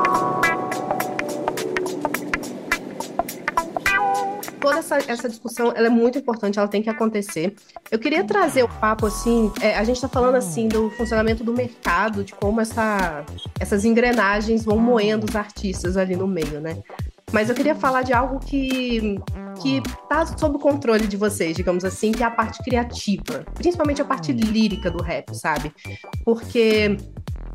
[4.63, 7.55] Toda essa, essa discussão ela é muito importante, ela tem que acontecer.
[7.91, 11.53] Eu queria trazer o papo assim, é, a gente está falando assim do funcionamento do
[11.53, 13.27] mercado, de como essa,
[13.59, 16.79] essas engrenagens vão moendo os artistas ali no meio, né?
[17.33, 19.19] Mas eu queria falar de algo que
[19.61, 24.03] que tá sob o controle de vocês, digamos assim, que é a parte criativa, principalmente
[24.03, 25.73] a parte lírica do rap, sabe?
[26.25, 26.97] Porque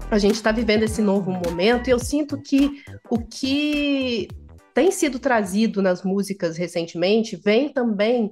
[0.10, 4.30] a gente está vivendo esse novo momento e eu sinto que o que
[4.78, 8.32] tem sido trazido nas músicas recentemente vem também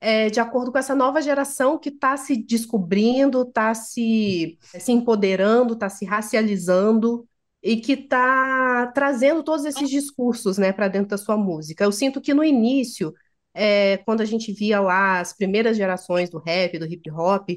[0.00, 5.74] é, de acordo com essa nova geração que está se descobrindo, está se, se empoderando,
[5.74, 7.28] está se racializando
[7.62, 11.84] e que está trazendo todos esses discursos né, para dentro da sua música.
[11.84, 13.12] Eu sinto que no início,
[13.52, 17.50] é, quando a gente via lá as primeiras gerações do rap, do hip hop,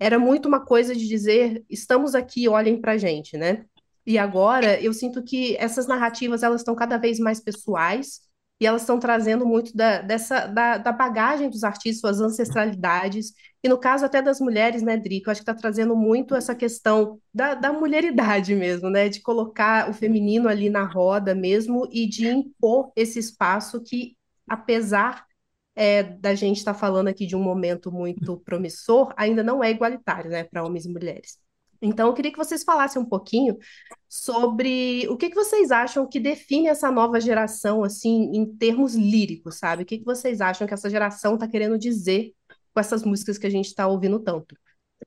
[0.00, 3.66] era muito uma coisa de dizer: estamos aqui, olhem para gente, né?
[4.06, 8.20] E agora eu sinto que essas narrativas elas estão cada vez mais pessoais
[8.60, 13.68] e elas estão trazendo muito da, dessa, da, da bagagem dos artistas, suas ancestralidades, e
[13.68, 17.54] no caso até das mulheres, né, Drico, acho que está trazendo muito essa questão da,
[17.54, 22.92] da mulheridade mesmo, né, de colocar o feminino ali na roda mesmo e de impor
[22.94, 24.16] esse espaço que,
[24.48, 25.26] apesar
[25.74, 29.70] é, da gente estar tá falando aqui de um momento muito promissor, ainda não é
[29.70, 31.38] igualitário, né, para homens e mulheres.
[31.82, 33.58] Então, eu queria que vocês falassem um pouquinho
[34.08, 39.58] sobre o que, que vocês acham que define essa nova geração, assim, em termos líricos,
[39.58, 39.82] sabe?
[39.82, 42.32] O que, que vocês acham que essa geração está querendo dizer
[42.72, 44.54] com essas músicas que a gente está ouvindo tanto?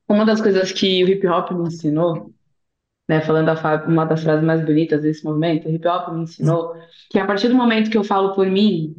[0.08, 2.34] Uma das coisas que o hip hop me ensinou,
[3.08, 3.52] né, falando
[3.88, 6.76] uma das frases mais bonitas desse movimento, o hip hop me ensinou
[7.10, 8.96] que a partir do momento que eu falo por mim,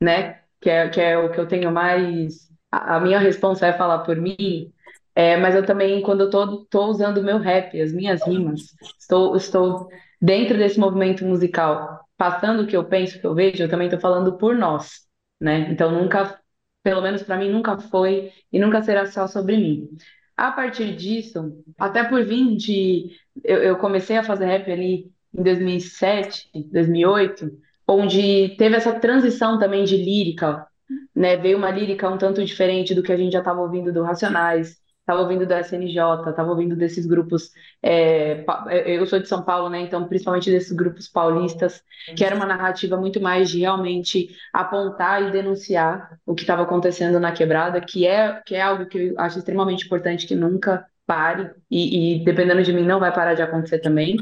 [0.00, 2.50] né, que é, que é o que eu tenho mais.
[2.70, 4.72] A, a minha resposta é falar por mim,
[5.14, 8.62] é, mas eu também, quando eu tô, tô usando o meu rap, as minhas rimas,
[8.98, 9.88] estou, estou
[10.20, 13.86] dentro desse movimento musical, passando o que eu penso, o que eu vejo, eu também
[13.86, 15.02] estou falando por nós,
[15.40, 15.70] né?
[15.70, 16.38] Então nunca,
[16.82, 19.88] pelo menos para mim, nunca foi e nunca será só sobre mim.
[20.36, 23.10] A partir disso, até por vir de.
[23.44, 27.50] Eu, eu comecei a fazer rap ali em 2007, 2008,
[27.86, 30.66] onde teve essa transição também de lírica,
[31.14, 31.36] né?
[31.36, 34.76] Veio uma lírica um tanto diferente do que a gente já estava ouvindo do Racionais,
[35.04, 37.50] estava ouvindo do SNJ, estava ouvindo desses grupos.
[37.82, 39.80] É, é, eu sou de São Paulo, né?
[39.80, 41.82] Então, principalmente desses grupos paulistas,
[42.16, 47.20] que era uma narrativa muito mais de realmente apontar e denunciar o que estava acontecendo
[47.20, 51.50] na quebrada, que é, que é algo que eu acho extremamente importante que nunca pare,
[51.70, 54.16] e, e dependendo de mim, não vai parar de acontecer também.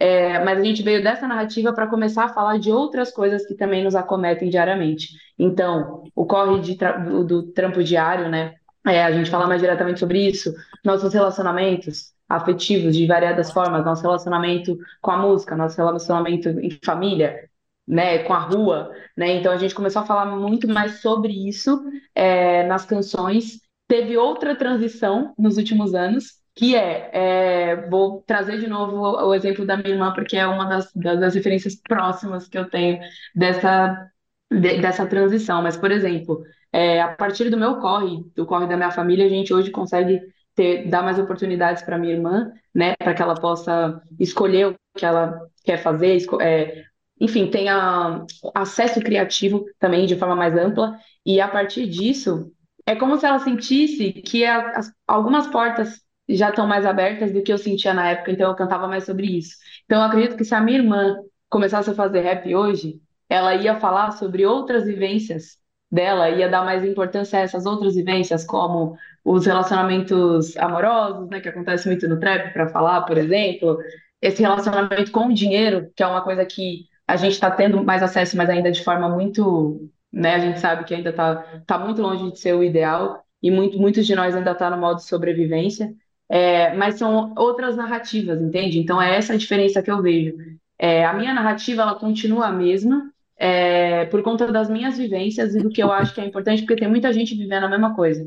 [0.00, 3.54] É, mas a gente veio dessa narrativa para começar a falar de outras coisas que
[3.54, 5.10] também nos acometem diariamente.
[5.38, 8.54] Então, o corre de tra do trampo diário, né?
[8.86, 14.02] É, a gente fala mais diretamente sobre isso, nossos relacionamentos afetivos de variadas formas, nosso
[14.02, 17.48] relacionamento com a música, nosso relacionamento em família,
[17.86, 19.32] né, com a rua, né?
[19.36, 21.82] Então a gente começou a falar muito mais sobre isso
[22.14, 23.60] é, nas canções.
[23.86, 29.66] Teve outra transição nos últimos anos, que é, é, vou trazer de novo o, exemplo
[29.66, 33.00] da minha irmã, porque é uma das, das, das referências próximas que eu tenho
[33.34, 34.10] dessa,
[34.50, 35.62] de, dessa transição.
[35.62, 36.42] Mas, por exemplo,
[36.74, 40.20] é, a partir do meu corre, do corre da minha família, a gente hoje consegue
[40.56, 45.06] ter, dar mais oportunidades para minha irmã, né, para que ela possa escolher o que
[45.06, 46.82] ela quer fazer, é,
[47.20, 52.52] enfim, tenha acesso criativo também de forma mais ampla, e a partir disso,
[52.84, 57.40] é como se ela sentisse que a, as, algumas portas já estão mais abertas do
[57.40, 59.54] que eu sentia na época, então eu cantava mais sobre isso.
[59.84, 61.14] Então eu acredito que se a minha irmã
[61.48, 65.62] começasse a fazer rap hoje, ela ia falar sobre outras vivências
[65.94, 71.48] dela ia dar mais importância a essas outras vivências, como os relacionamentos amorosos, né, que
[71.48, 73.78] acontece muito no trap, para falar, por exemplo,
[74.20, 78.02] esse relacionamento com o dinheiro, que é uma coisa que a gente está tendo mais
[78.02, 82.02] acesso, mas ainda de forma muito, né, a gente sabe que ainda está tá muito
[82.02, 85.04] longe de ser o ideal, e muito, muitos de nós ainda está no modo de
[85.04, 85.94] sobrevivência,
[86.28, 88.78] é, mas são outras narrativas, entende?
[88.78, 90.34] Então é essa a diferença que eu vejo.
[90.78, 95.58] É, a minha narrativa, ela continua a mesma, é, por conta das minhas vivências e
[95.58, 98.24] do que eu acho que é importante, porque tem muita gente vivendo a mesma coisa.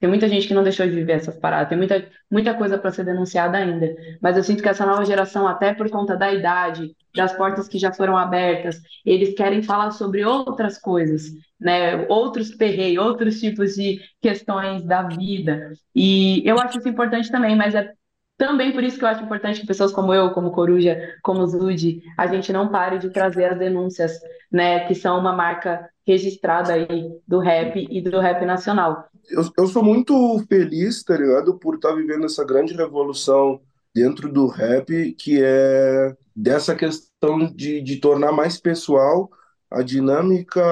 [0.00, 2.90] Tem muita gente que não deixou de viver essas paradas, tem muita, muita coisa para
[2.90, 3.94] ser denunciada ainda.
[4.20, 7.78] Mas eu sinto que essa nova geração, até por conta da idade, das portas que
[7.78, 11.22] já foram abertas, eles querem falar sobre outras coisas,
[11.58, 12.06] né?
[12.08, 15.72] Outros perreios, outros tipos de questões da vida.
[15.94, 17.90] E eu acho isso importante também, mas é
[18.36, 22.02] também por isso que eu acho importante que pessoas como eu, como Coruja, como Zude,
[22.18, 24.18] a gente não pare de trazer as denúncias,
[24.50, 29.66] né, que são uma marca registrada aí do rap e do rap nacional eu, eu
[29.66, 31.58] sou muito feliz, tá ligado?
[31.58, 33.60] Por estar tá vivendo essa grande revolução
[33.94, 39.30] dentro do rap, que é dessa questão de, de tornar mais pessoal
[39.70, 40.62] a dinâmica,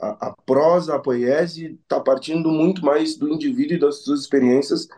[0.00, 4.88] a, a prosa, a poesia, está partindo muito mais do indivíduo e das suas experiências,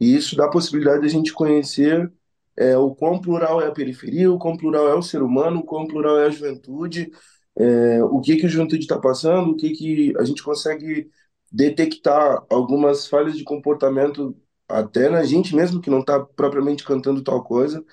[0.00, 2.12] e isso dá a possibilidade de a gente conhecer
[2.56, 5.64] é, o quão plural é a periferia, o quão plural é o ser humano, o
[5.64, 7.10] quão plural é a juventude,
[7.56, 11.08] é, o que, que a juventude está passando, o que, que a gente consegue
[11.50, 14.36] detectar algumas falhas de comportamento
[14.68, 17.84] até na gente mesmo que não está propriamente cantando tal coisa,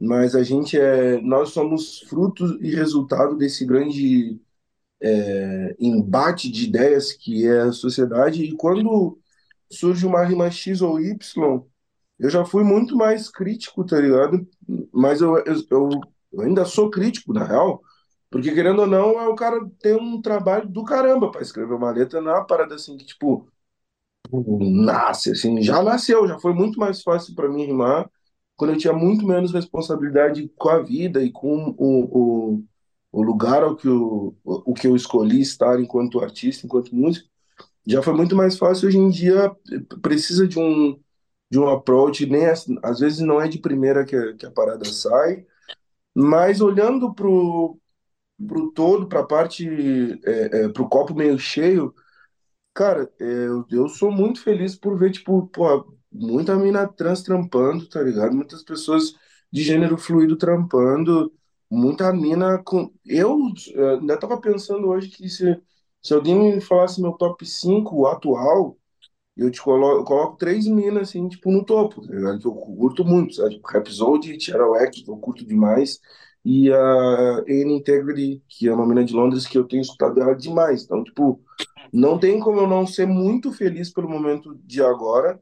[0.00, 4.40] mas a gente é, nós somos fruto e resultado desse grande
[5.00, 8.44] é, embate de ideias que é a sociedade.
[8.44, 9.18] E quando
[9.72, 11.18] surge uma rima X ou Y,
[12.18, 14.46] eu já fui muito mais crítico, tá ligado?
[14.92, 15.90] Mas eu, eu,
[16.32, 17.82] eu ainda sou crítico, na real,
[18.30, 21.90] porque, querendo ou não, é o cara tem um trabalho do caramba para escrever uma
[21.90, 23.48] letra, não é uma parada assim que, tipo,
[24.30, 28.10] nasce, assim, já nasceu, já foi muito mais fácil para mim rimar
[28.56, 32.64] quando eu tinha muito menos responsabilidade com a vida e com o, o,
[33.12, 37.28] o lugar ao que o, o que eu escolhi estar enquanto artista, enquanto músico,
[37.86, 38.88] já foi muito mais fácil.
[38.88, 39.50] Hoje em dia
[40.00, 40.98] precisa de um
[41.50, 44.86] de um approach, nem às vezes não é de primeira que, a, que a parada
[44.86, 45.44] sai,
[46.14, 47.78] mas olhando para o
[48.74, 49.68] todo, para a parte,
[50.24, 51.94] é, é, para o copo meio cheio,
[52.74, 57.88] cara, é, eu, eu sou muito feliz por ver, tipo, pô, muita mina trans trampando,
[57.88, 58.34] tá ligado?
[58.34, 59.14] Muitas pessoas
[59.52, 61.32] de gênero fluido trampando,
[61.70, 62.92] muita mina com.
[63.04, 63.38] Eu
[63.74, 65.60] é, ainda tava pensando hoje que se,
[66.02, 68.76] se alguém me falasse meu top 5 atual,
[69.36, 72.12] eu te coloco, eu coloco três minas, assim, tipo, no topo, tá
[72.44, 73.56] eu curto muito, sabe?
[73.56, 76.00] Tipo, Rhapsody, Tiara Wack, que eu curto demais
[76.44, 80.34] e a N Integrity, que é uma mina de Londres que eu tenho escutado ela
[80.34, 80.84] demais.
[80.84, 81.40] Então, tipo,
[81.92, 85.40] não tem como eu não ser muito feliz pelo momento de agora,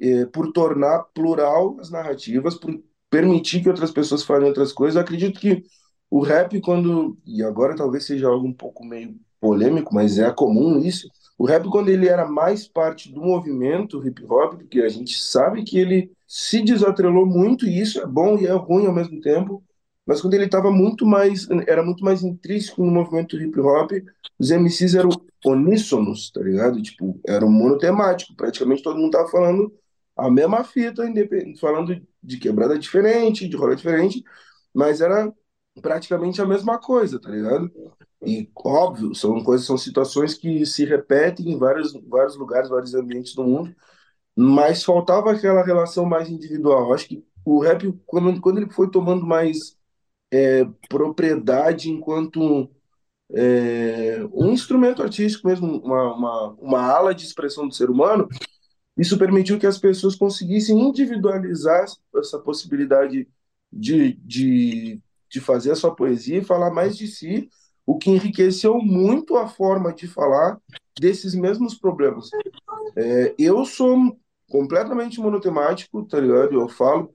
[0.00, 2.72] eh, por tornar plural as narrativas, por
[3.10, 4.96] permitir que outras pessoas falem outras coisas.
[4.96, 5.62] Eu acredito que
[6.10, 7.18] o rap, quando.
[7.26, 11.08] E agora talvez seja algo um pouco meio polêmico, mas é comum isso.
[11.38, 15.64] O rap, quando ele era mais parte do movimento hip hop, porque a gente sabe
[15.64, 19.62] que ele se desatrelou muito, e isso é bom e é ruim ao mesmo tempo
[20.10, 23.92] mas quando ele estava muito mais, era muito mais intrínseco no movimento hip hop,
[24.38, 25.10] os MCs eram
[25.46, 26.82] uníssonos, tá ligado?
[26.82, 29.72] Tipo, era um monotemático, praticamente todo mundo tava falando
[30.16, 31.04] a mesma fita,
[31.60, 34.24] falando de quebrada diferente, de rola diferente,
[34.74, 35.32] mas era
[35.80, 37.70] praticamente a mesma coisa, tá ligado?
[38.24, 43.34] E óbvio, são coisas, são situações que se repetem em vários, vários lugares, vários ambientes
[43.34, 43.74] do mundo,
[44.36, 46.92] mas faltava aquela relação mais individual.
[46.92, 49.76] Acho que o rap, quando, quando ele foi tomando mais
[50.30, 52.70] é, propriedade enquanto
[53.32, 58.28] é, um instrumento artístico mesmo, uma, uma, uma ala de expressão do ser humano,
[58.96, 63.28] isso permitiu que as pessoas conseguissem individualizar essa possibilidade
[63.72, 67.48] de, de, de fazer a sua poesia e falar mais de si,
[67.86, 70.58] o que enriqueceu muito a forma de falar
[70.98, 72.28] desses mesmos problemas.
[72.96, 74.18] É, eu sou
[74.50, 76.54] completamente monotemático, tá ligado?
[76.54, 77.12] Eu falo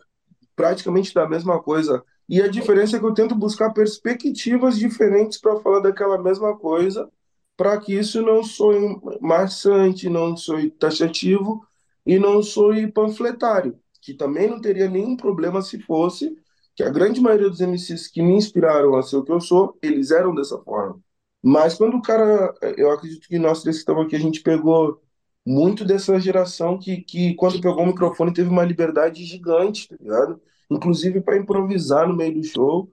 [0.56, 5.60] praticamente da mesma coisa e a diferença é que eu tento buscar perspectivas diferentes para
[5.60, 7.08] falar daquela mesma coisa,
[7.56, 11.66] para que isso não soe maçante, não soe taxativo
[12.06, 16.36] e não soe panfletário, que também não teria nenhum problema se fosse,
[16.76, 19.78] que a grande maioria dos MCs que me inspiraram a ser o que eu sou,
[19.82, 21.00] eles eram dessa forma.
[21.44, 25.02] Mas quando o cara, eu acredito que nós três que estamos aqui, a gente pegou
[25.46, 30.42] muito dessa geração que, que quando pegou o microfone teve uma liberdade gigante, tá ligado?
[30.70, 32.92] inclusive para improvisar no meio do show.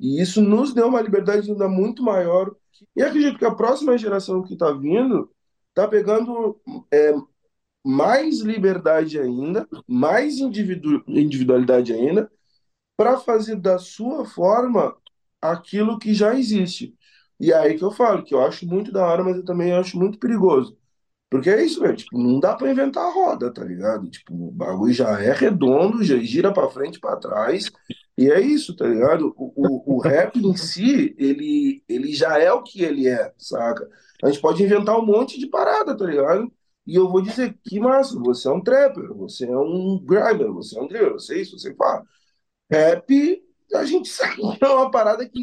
[0.00, 2.54] E isso nos deu uma liberdade ainda muito maior
[2.96, 5.30] E acredito que a próxima geração que está vindo
[5.70, 6.60] está pegando
[6.92, 7.14] é,
[7.84, 12.30] mais liberdade ainda, mais individu individualidade ainda,
[12.98, 14.96] para fazer da sua forma
[15.42, 16.96] aquilo que já existe.
[17.40, 19.72] E é aí que eu falo, que eu acho muito da hora, mas eu também
[19.72, 20.78] acho muito perigoso.
[21.30, 21.96] Porque é isso, velho.
[21.96, 24.08] Tipo, não dá para inventar a roda, tá ligado?
[24.10, 27.70] Tipo, o bagulho já é redondo, já gira para frente, para trás.
[28.16, 29.34] E é isso, tá ligado?
[29.36, 33.88] O, o, o rap em si, ele, ele já é o que ele é, saca?
[34.22, 36.50] A gente pode inventar um monte de parada, tá ligado?
[36.86, 40.78] E eu vou dizer, que massa, você é um trapper, você é um grimer, você
[40.78, 42.04] é um driller, você é isso, você fala.
[42.70, 43.42] Rap,
[43.74, 45.40] a gente sabe que é uma parada que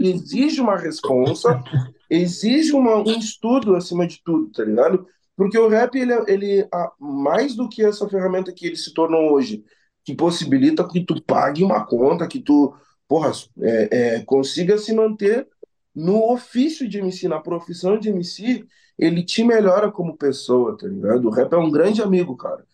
[0.00, 1.62] exige uma responsa,
[2.08, 5.06] exige uma, um estudo acima de tudo, tá ligado?
[5.36, 9.64] Porque o rap, ele, ele mais do que essa ferramenta que ele se tornou hoje,
[10.04, 12.74] que possibilita que tu pague uma conta, que tu,
[13.06, 15.46] porra, é, é, consiga se manter
[15.94, 18.64] no ofício de MC, na profissão de MC,
[18.98, 21.26] ele te melhora como pessoa, tá ligado?
[21.28, 22.64] O rap é um grande amigo, cara.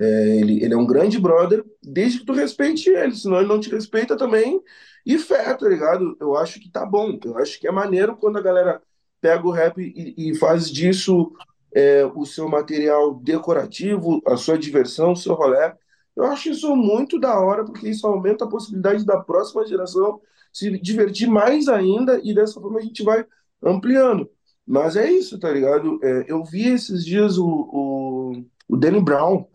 [0.00, 3.60] É, ele, ele é um grande brother, desde que tu respeite ele, senão ele não
[3.60, 4.60] te respeita também.
[5.04, 6.16] E fé, tá ligado?
[6.18, 7.18] Eu acho que tá bom.
[7.24, 8.82] Eu acho que é maneiro quando a galera
[9.20, 11.32] pega o rap e, e faz disso
[11.74, 15.76] é, o seu material decorativo, a sua diversão, o seu rolé.
[16.16, 20.20] Eu acho isso muito da hora, porque isso aumenta a possibilidade da próxima geração
[20.52, 23.24] se divertir mais ainda e dessa forma a gente vai
[23.62, 24.30] ampliando.
[24.66, 25.98] Mas é isso, tá ligado?
[26.02, 29.46] É, eu vi esses dias o, o, o Danny Brown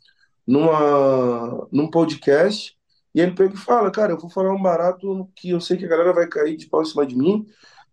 [0.48, 2.76] numa, num podcast
[3.14, 5.86] e ele pega e fala, cara, eu vou falar um barato que eu sei que
[5.86, 7.46] a galera vai cair de pau em cima de mim,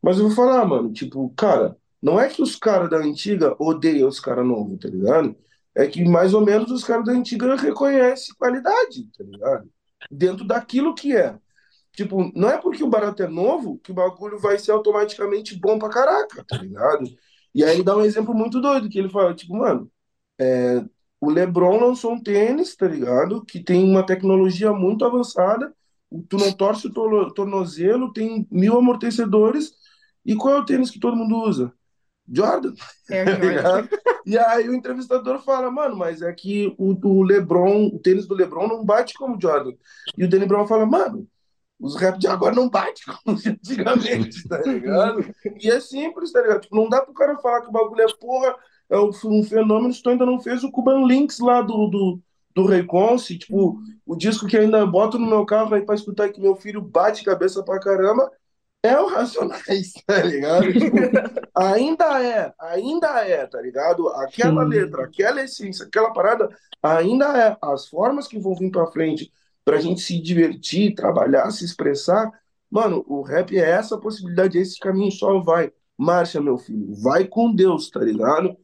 [0.02, 4.08] mas eu vou falar, mano, tipo, cara, não é que os caras da antiga odeiam
[4.08, 5.36] os caras novos, tá ligado?
[5.74, 9.70] É que mais ou menos os caras da antiga reconhecem qualidade, tá ligado?
[10.10, 11.38] Dentro daquilo que é.
[11.92, 15.78] Tipo, não é porque o barato é novo que o bagulho vai ser automaticamente bom
[15.78, 17.04] pra caraca, tá ligado?
[17.54, 19.90] E aí ele dá um exemplo muito doido, que ele fala, tipo, mano,
[20.40, 20.82] é,
[21.22, 23.44] o LeBron lançou um tênis, tá ligado?
[23.44, 25.72] Que tem uma tecnologia muito avançada,
[26.28, 29.72] tu não torce o tornozelo, tem mil amortecedores,
[30.26, 31.72] e qual é o tênis que todo mundo usa?
[32.28, 32.74] Jordan.
[33.08, 33.88] É, Jordan.
[34.26, 38.34] e aí o entrevistador fala, mano, mas é que o, o LeBron, o tênis do
[38.34, 39.74] LeBron não bate como o Jordan.
[40.18, 41.28] E o Danny Brown fala, mano,
[41.78, 45.24] os rap de agora não bate como antigamente, tá ligado?
[45.60, 46.62] E é simples, tá ligado?
[46.62, 48.56] Tipo, não dá pro cara falar que o bagulho é porra,
[48.92, 52.20] é um fenômeno se tu ainda não fez o Cuban Links lá do, do,
[52.54, 56.40] do Reconce, tipo, o disco que ainda boto no meu carro aí pra escutar que
[56.40, 58.30] meu filho bate cabeça pra caramba,
[58.82, 60.72] é o Racionais, tá ligado?
[60.72, 60.96] Tipo,
[61.54, 64.08] ainda é, ainda é, tá ligado?
[64.08, 64.68] Aquela Sim.
[64.68, 66.48] letra, aquela essência, aquela parada,
[66.82, 67.56] ainda é.
[67.62, 69.32] As formas que vão vir pra frente
[69.64, 72.30] pra gente se divertir, trabalhar, se expressar,
[72.68, 75.72] mano, o rap é essa possibilidade, esse caminho só vai.
[75.96, 78.56] Marcha, meu filho, vai com Deus, tá ligado?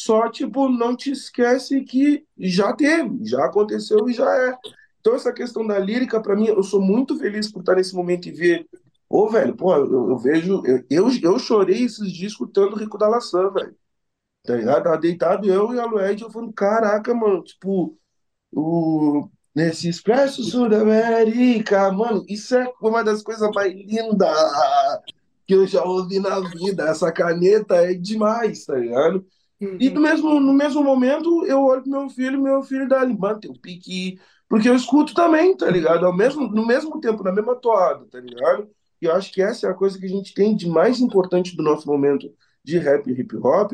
[0.00, 4.56] Só, tipo, não te esquece que já teve, já aconteceu e já é.
[5.00, 8.28] Então, essa questão da lírica, para mim, eu sou muito feliz por estar nesse momento
[8.28, 8.66] e ver
[9.08, 10.62] Ô, velho, pô, eu, eu vejo.
[10.66, 13.74] Eu, eu, eu, chorei esses dias escutando o Rico da Laçã, velho.
[14.44, 14.84] Tá ligado?
[14.84, 17.98] Tava deitado eu e a Lued, eu falando, caraca, mano, tipo,
[18.52, 19.28] o.
[19.54, 24.30] Nesse Expresso Sul da América, mano, isso é uma das coisas mais lindas
[25.46, 26.84] que eu já ouvi na vida.
[26.84, 29.26] Essa caneta é demais, tá ligado?
[29.60, 33.16] E no mesmo, no mesmo momento, eu olho pro meu filho, meu filho dá ali,
[33.16, 34.20] mano, tem um pique.
[34.48, 36.06] Porque eu escuto também, tá ligado?
[36.06, 38.70] Ao mesmo, no mesmo tempo, na mesma toada, tá ligado?
[39.00, 41.56] E eu acho que essa é a coisa que a gente tem de mais importante
[41.56, 42.32] do nosso momento
[42.64, 43.72] de rap e hip hop,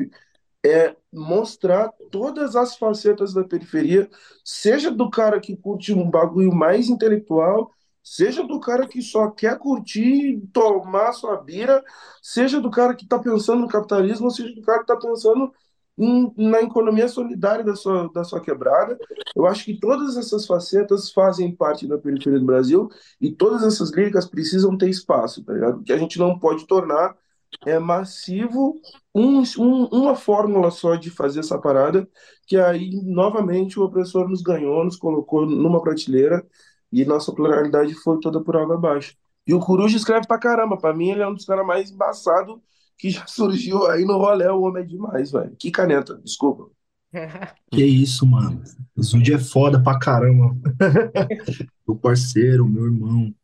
[0.64, 4.08] é mostrar todas as facetas da periferia,
[4.44, 7.70] seja do cara que curte um bagulho mais intelectual,
[8.02, 11.82] seja do cara que só quer curtir, tomar sua bira,
[12.22, 15.52] seja do cara que está pensando no capitalismo, seja do cara que está pensando
[15.96, 18.98] na economia solidária da sua, da sua quebrada.
[19.34, 22.88] Eu acho que todas essas facetas fazem parte da periferia do Brasil
[23.20, 25.82] e todas essas líricas precisam ter espaço, tá ligado?
[25.82, 27.16] Que a gente não pode tornar
[27.64, 28.80] é massivo
[29.14, 32.08] um, um, uma fórmula só de fazer essa parada,
[32.46, 36.44] que aí novamente o opressor nos ganhou, nos colocou numa prateleira
[36.92, 39.16] e nossa pluralidade foi toda por água abaixo.
[39.46, 42.58] E o Coruja escreve pra caramba, pra mim ele é um dos caras mais embaçados
[42.98, 45.54] que já surgiu aí no rolê, o homem é demais, velho.
[45.58, 46.70] Que caneta, desculpa.
[47.70, 48.62] Que isso, mano.
[48.96, 50.56] O Zud é foda pra caramba.
[51.86, 53.34] meu parceiro, meu irmão.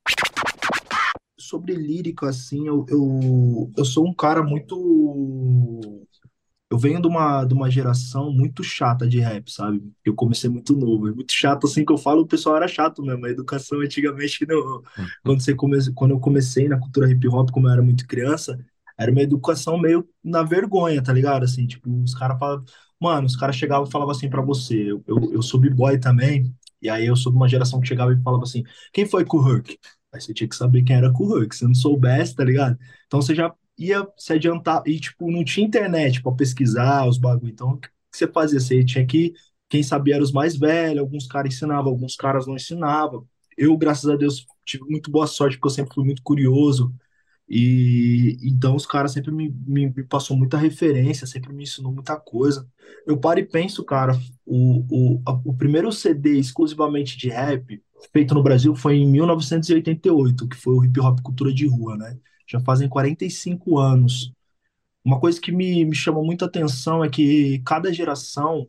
[1.38, 4.76] Sobre lírica, assim, eu, eu, eu sou um cara muito.
[6.70, 9.82] Eu venho de uma, de uma geração muito chata de rap, sabe?
[10.04, 11.08] Eu comecei muito novo.
[11.08, 13.26] É muito chato, assim, que eu falo, o pessoal era chato mesmo.
[13.26, 14.80] A educação antigamente, não.
[15.24, 15.92] Quando, você come...
[15.94, 18.56] Quando eu comecei na cultura hip hop, como eu era muito criança,
[19.00, 21.44] era uma educação meio na vergonha, tá ligado?
[21.44, 22.64] Assim, tipo, os caras falavam,
[23.00, 26.54] mano, os caras chegavam e falavam assim pra você, eu, eu, eu sou b-boy também,
[26.82, 29.78] e aí eu sou de uma geração que chegava e falava assim, quem foi Kuhurk?
[30.12, 32.78] Aí você tinha que saber quem era Kuhurk, se não soubesse, tá ligado?
[33.06, 37.50] Então você já ia se adiantar, e tipo, não tinha internet pra pesquisar os bagulho,
[37.52, 38.60] então o que você fazia?
[38.60, 39.32] Você tinha que,
[39.68, 43.26] quem sabia era os mais velhos, alguns caras ensinavam, alguns caras não ensinavam.
[43.56, 46.92] Eu, graças a Deus, tive muito boa sorte, porque eu sempre fui muito curioso,
[47.50, 52.16] e então os caras sempre me, me, me passou muita referência, sempre me ensinou muita
[52.18, 52.68] coisa.
[53.06, 54.14] Eu paro e penso, cara,
[54.46, 57.82] o, o, a- o primeiro CD exclusivamente de rap
[58.12, 62.18] feito no Brasil foi em 1988, que foi o Hip Hop Cultura de Rua, né?
[62.48, 64.32] Já fazem 45 anos.
[65.04, 68.68] Uma coisa que me, me chama muita atenção é que cada geração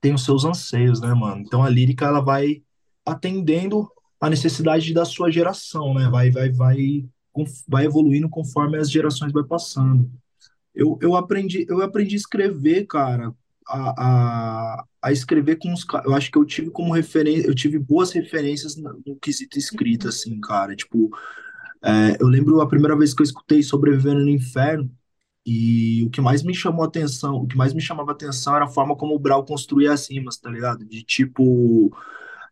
[0.00, 1.42] tem os seus anseios, né, mano?
[1.42, 2.62] Então a lírica ela vai
[3.06, 3.88] atendendo
[4.20, 6.08] a necessidade da sua geração, né?
[6.10, 7.08] Vai, vai, vai,
[7.68, 10.10] vai evoluindo conforme as gerações vai passando.
[10.74, 13.32] Eu, eu aprendi, eu aprendi a escrever, cara,
[13.68, 17.78] a, a, a escrever com os, eu acho que eu tive como referência, eu tive
[17.78, 20.74] boas referências no, no quesito escrita, assim, cara.
[20.76, 21.10] Tipo,
[21.82, 24.90] é, eu lembro a primeira vez que eu escutei Sobrevivendo no Inferno.
[25.46, 28.68] E o que mais me chamou atenção, o que mais me chamava atenção era a
[28.68, 30.86] forma como o Brau construía as rimas, tá ligado?
[30.86, 31.94] De tipo,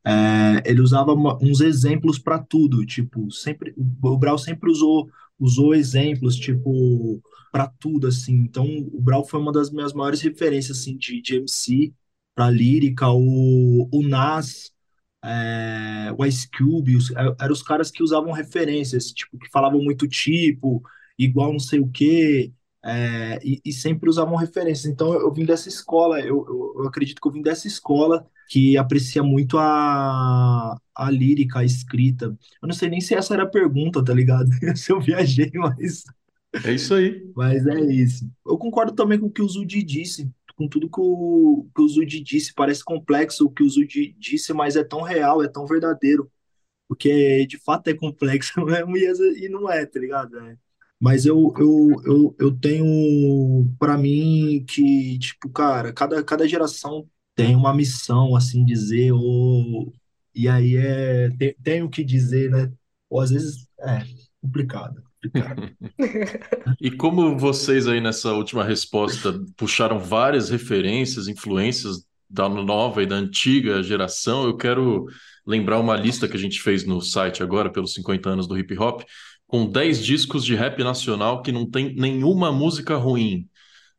[0.04, 6.36] é, ele usava uns exemplos para tudo, tipo, sempre o Brau sempre usou usou exemplos,
[6.36, 8.34] tipo, para tudo assim.
[8.34, 11.92] Então, o Brau foi uma das minhas maiores referências assim de, de MC
[12.34, 14.72] para lírica, o, o Nas
[15.24, 19.80] é, o Ice Cube, os, é, eram os caras que usavam referências, tipo, que falavam
[19.82, 20.82] muito tipo,
[21.18, 22.52] igual não sei o quê,
[22.84, 24.86] é, e, e sempre usavam referências.
[24.92, 28.26] Então eu, eu vim dessa escola, eu, eu, eu acredito que eu vim dessa escola
[28.48, 32.26] que aprecia muito a, a lírica, a escrita.
[32.62, 34.48] Eu não sei nem se essa era a pergunta, tá ligado?
[34.76, 36.04] Se eu viajei, mas,
[36.62, 37.32] É isso aí.
[37.34, 38.30] mas é isso.
[38.46, 40.30] Eu concordo também com o que o Zudi disse.
[40.56, 44.52] Com tudo que o, que o Zudi disse, parece complexo o que o Zudi disse,
[44.52, 46.30] mas é tão real, é tão verdadeiro
[46.88, 50.38] porque de fato é complexo mesmo e, às vezes- e não é, tá ligado?
[50.40, 50.58] É.
[51.02, 57.56] Mas eu, eu, eu, eu tenho pra mim que, tipo, cara, cada, cada geração tem
[57.56, 59.92] uma missão, assim dizer, ou,
[60.32, 62.72] e aí é, tem, tem o que dizer, né?
[63.10, 64.04] Ou às vezes é
[64.40, 65.64] complicado, complicado.
[66.80, 73.16] E como vocês aí nessa última resposta puxaram várias referências, influências da nova e da
[73.16, 75.06] antiga geração, eu quero
[75.44, 78.78] lembrar uma lista que a gente fez no site agora, pelos 50 anos do hip
[78.78, 79.02] hop,
[79.52, 83.46] com 10 discos de rap nacional que não tem nenhuma música ruim.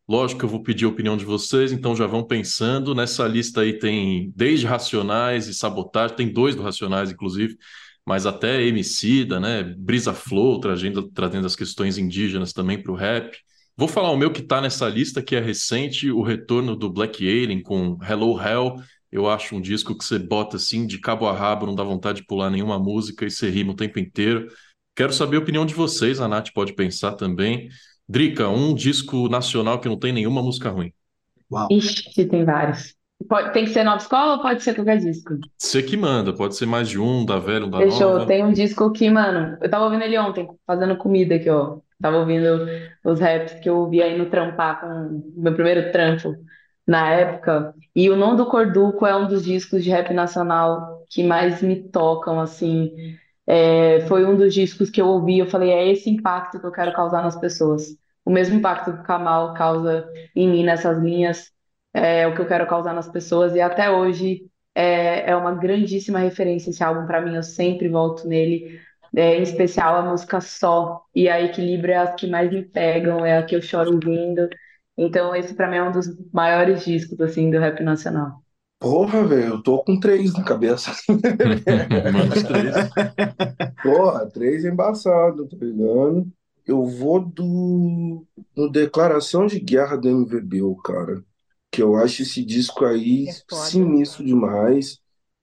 [0.09, 2.95] Lógico que eu vou pedir a opinião de vocês, então já vão pensando.
[2.95, 7.55] Nessa lista aí tem desde Racionais e Sabotagem, tem dois do Racionais, inclusive,
[8.03, 9.61] mas até Emicida, né?
[9.61, 13.37] Brisa Flow, trazendo, trazendo as questões indígenas também para o rap.
[13.77, 17.23] Vou falar o meu que está nessa lista, que é recente, o retorno do Black
[17.23, 18.77] Alien com Hello Hell.
[19.11, 22.21] Eu acho um disco que você bota assim de cabo a rabo, não dá vontade
[22.21, 24.47] de pular nenhuma música e você rima o tempo inteiro.
[24.95, 27.69] Quero saber a opinião de vocês, a Nath pode pensar também.
[28.07, 30.93] Drica, um disco nacional que não tem nenhuma música ruim.
[31.51, 31.67] Uau.
[31.71, 32.95] Ixi, tem vários.
[33.27, 35.37] Pode, tem que ser nova escola ou pode ser qualquer disco?
[35.57, 38.13] Você que manda, pode ser mais de um, da velha, um da Fechou.
[38.13, 38.25] nova.
[38.25, 41.77] Tem um disco que, mano, eu tava ouvindo ele ontem, fazendo comida aqui, ó.
[42.01, 42.67] Tava ouvindo
[43.05, 46.35] os raps que eu ouvi aí no trampar com o meu primeiro trampo
[46.85, 47.73] na época.
[47.95, 51.81] E o Não do Corduco é um dos discos de rap nacional que mais me
[51.81, 52.91] tocam, assim.
[53.45, 56.71] É, foi um dos discos que eu ouvi, eu falei, é esse impacto que eu
[56.71, 57.97] quero causar nas pessoas.
[58.25, 61.51] O mesmo impacto que o Kamal causa em mim nessas linhas,
[61.93, 63.53] é o que eu quero causar nas pessoas.
[63.55, 68.27] E até hoje é, é uma grandíssima referência esse álbum para mim, eu sempre volto
[68.27, 68.79] nele.
[69.15, 71.03] É, em especial a música Só.
[71.13, 74.49] E a Equilíbrio é as que mais me pegam, é a que eu choro ouvindo.
[74.97, 78.43] Então, esse para mim é um dos maiores discos, assim, do rap nacional.
[78.83, 80.91] Porra, velho, eu tô com três na cabeça.
[82.27, 82.77] Os três.
[83.81, 86.31] Porra, três é embaçado, tá ligado?
[86.65, 88.25] Eu vou do,
[88.55, 91.23] do Declaração de Guerra do MVB, cara.
[91.71, 93.69] Que eu acho esse disco aí É foda.
[93.69, 95.01] sinistro demais.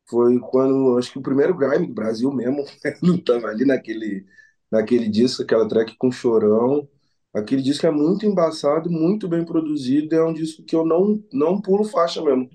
[0.09, 2.65] Foi quando, acho que o primeiro Grime do Brasil mesmo,
[3.03, 4.27] não tava ali naquele,
[4.71, 6.89] naquele disco, aquela track com Chorão.
[7.35, 11.61] Aquele disco é muito embaçado, muito bem produzido, é um disco que eu não, não
[11.61, 12.51] pulo faixa mesmo.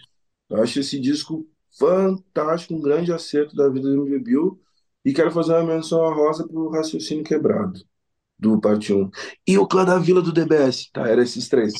[0.49, 4.61] Eu acho esse disco fantástico, um grande acerto da vida do MV Bill.
[5.03, 7.79] E quero fazer uma menção honrosa pro Raciocínio Quebrado,
[8.39, 9.09] do Parte 1.
[9.47, 10.89] E o Clã da Vila do DBS.
[10.91, 11.73] Tá, eram esses três.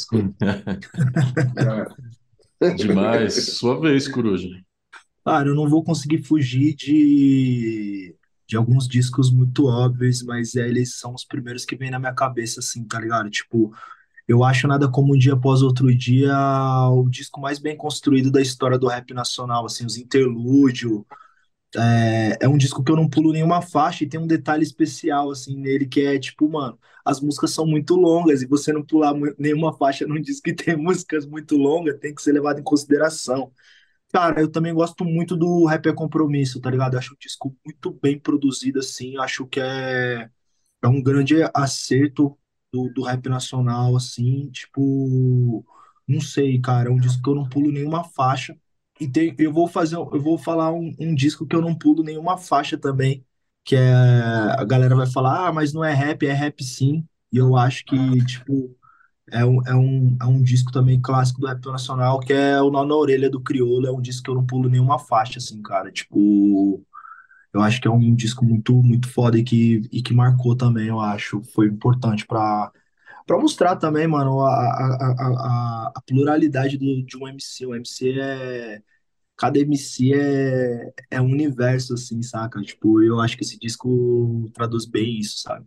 [2.78, 3.58] Demais.
[3.58, 4.48] Sua vez, Coruja.
[5.26, 8.16] Cara, eu não vou conseguir fugir de,
[8.48, 12.14] de alguns discos muito óbvios, mas é, eles são os primeiros que vêm na minha
[12.14, 13.28] cabeça, assim, tá ligado?
[13.32, 13.74] Tipo,
[14.28, 16.34] eu acho Nada Como Um Dia Após Outro Dia
[16.92, 21.04] o disco mais bem construído da história do rap nacional, assim, os interlúdios.
[21.78, 25.32] É, é um disco que eu não pulo nenhuma faixa e tem um detalhe especial,
[25.32, 29.14] assim, nele, que é, tipo, mano, as músicas são muito longas e você não pular
[29.38, 33.52] nenhuma faixa num disco que tem músicas muito longas tem que ser levado em consideração.
[34.14, 36.94] Cara, eu também gosto muito do Rap é Compromisso, tá ligado?
[36.94, 39.18] Eu acho o disco muito bem produzido, assim.
[39.18, 40.30] Acho que é,
[40.82, 42.38] é um grande acerto
[42.94, 44.50] do, rap nacional, assim.
[44.52, 45.66] Tipo,
[46.08, 46.90] não sei, cara.
[46.90, 48.58] É um disco que eu não pulo nenhuma faixa.
[49.00, 52.04] E tem, eu vou fazer, eu vou falar um, um disco que eu não pulo
[52.04, 53.26] nenhuma faixa também.
[53.64, 53.92] Que é.
[54.60, 57.06] A galera vai falar, ah, mas não é rap, é rap sim.
[57.32, 58.76] E eu acho que, tipo
[59.32, 62.70] é um, é um, é um disco também clássico do rap nacional, que é o
[62.70, 63.88] Nó na Orelha do Criolo.
[63.88, 65.92] É um disco que eu não pulo nenhuma faixa, assim, cara.
[65.92, 66.84] Tipo,
[67.56, 70.88] eu acho que é um disco muito, muito foda e que, e que marcou também,
[70.90, 71.42] eu acho.
[71.54, 72.72] Foi importante pra,
[73.28, 75.16] pra mostrar também, mano, a, a,
[75.88, 77.66] a, a pluralidade do, de um MC.
[77.66, 78.82] O MC é.
[79.38, 82.62] Cada MC é, é um universo, assim, saca?
[82.62, 85.66] Tipo, eu acho que esse disco traduz bem isso, sabe?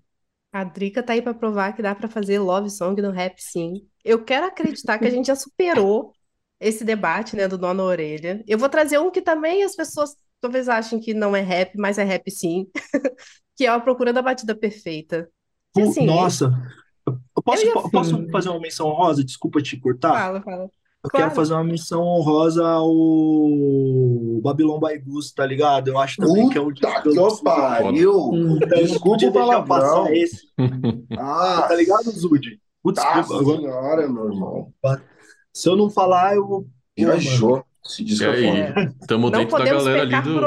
[0.52, 3.86] A Drica tá aí para provar que dá para fazer love song no rap, sim.
[4.04, 6.12] Eu quero acreditar que a gente já superou
[6.60, 8.42] esse debate, né, do nó na orelha.
[8.46, 11.98] Eu vou trazer um que também as pessoas talvez achem que não é rap, mas
[11.98, 12.66] é rap sim,
[13.56, 15.28] que é a Procura da Batida Perfeita.
[15.76, 16.52] E, assim, Nossa,
[17.06, 19.24] eu posso, eu posso fazer uma menção rosa?
[19.24, 20.12] Desculpa te cortar.
[20.12, 20.70] Fala, fala.
[21.02, 21.26] Eu claro.
[21.26, 22.92] quero fazer uma missão honrosa ao
[24.42, 25.88] Babylon by Goose, tá ligado?
[25.88, 28.58] Eu acho também Puta que é um disco que eu pariu!
[28.68, 30.08] Desculpa o palavrão.
[30.08, 30.48] esse.
[31.16, 32.60] ah, tá ligado, Zud?
[32.82, 34.72] Putz, Nossa senhora, meu irmão.
[35.54, 36.66] Se eu não falar, eu...
[36.96, 37.64] Viajou.
[37.88, 40.40] Se diz é, Estamos dentro da galera ali do,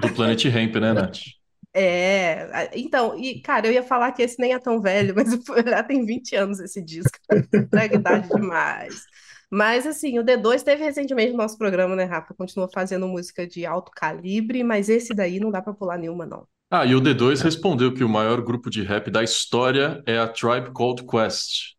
[0.00, 1.18] do Planet Ramp, né, Nath?
[1.78, 5.28] É, então, e cara, eu ia falar que esse nem é tão velho, mas
[5.68, 7.18] já tem 20 anos esse disco.
[7.78, 9.02] É idade demais.
[9.50, 12.32] Mas, assim, o D2 teve recentemente no nosso programa, né, Rafa?
[12.32, 16.48] Continua fazendo música de alto calibre, mas esse daí não dá pra pular nenhuma, não.
[16.70, 20.26] Ah, e o D2 respondeu que o maior grupo de rap da história é a
[20.26, 21.75] Tribe Called Quest.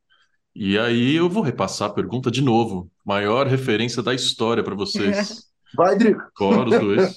[0.60, 2.89] E aí eu vou repassar a pergunta de novo.
[3.05, 5.45] Maior referência da história para vocês.
[5.76, 6.24] Vai, Drico.
[6.39, 7.16] Bora os dois.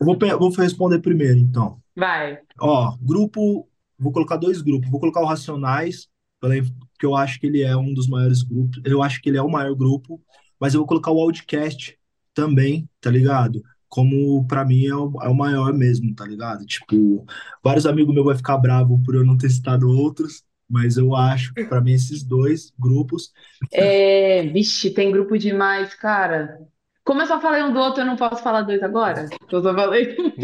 [0.00, 1.78] vou, vou responder primeiro, então.
[1.96, 2.38] Vai.
[2.60, 3.66] Ó, grupo.
[3.98, 4.88] Vou colocar dois grupos.
[4.90, 6.08] Vou colocar o Racionais
[6.40, 9.42] porque eu acho que ele é um dos maiores grupos, eu acho que ele é
[9.42, 10.20] o maior grupo,
[10.58, 11.98] mas eu vou colocar o Outcast
[12.34, 13.62] também, tá ligado?
[13.88, 16.64] Como para mim é o, é o, maior mesmo, tá ligado?
[16.64, 17.26] Tipo,
[17.62, 21.52] vários amigos meus vão ficar bravos por eu não ter citado outros, mas eu acho
[21.52, 23.32] que para mim esses dois grupos.
[23.72, 26.60] É, vixe, tem grupo demais, cara.
[27.04, 29.26] Como eu só falei um do outro, eu não posso falar dois agora?
[29.50, 30.30] Eu só falei um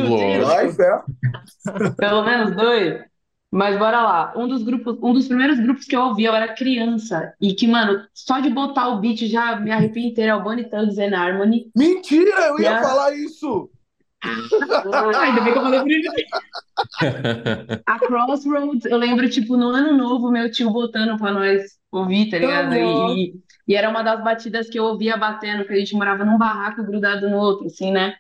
[1.96, 3.04] Pelo menos dois.
[3.52, 4.32] Mas bora lá.
[4.36, 7.32] Um dos grupos, um dos primeiros grupos que eu ouvi, eu era criança.
[7.40, 10.32] E que, mano, só de botar o beat já me arrepia inteiro.
[10.32, 11.70] É o Bonnie Thugs and Harmony.
[11.76, 13.70] Mentira, eu ia falar isso!
[15.20, 16.12] Ainda bem que eu falei primeiro.
[17.86, 22.38] A Crossroads, eu lembro, tipo, no ano novo, meu tio botando pra nós ouvir, tá
[22.38, 22.74] ligado?
[22.74, 23.34] E,
[23.66, 26.84] e, era uma das batidas que eu ouvia batendo, que a gente morava num barraco
[26.84, 28.14] grudado no outro, assim, né?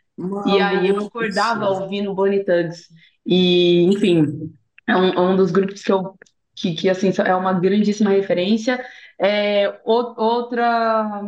[0.46, 2.88] E aí eu acordava ouvindo Bonnie Thugs.
[3.24, 4.52] E, enfim,
[4.86, 6.14] é um, é um dos grupos que eu
[6.56, 8.82] que, que assim é uma grandíssima referência.
[9.20, 11.22] É, outra,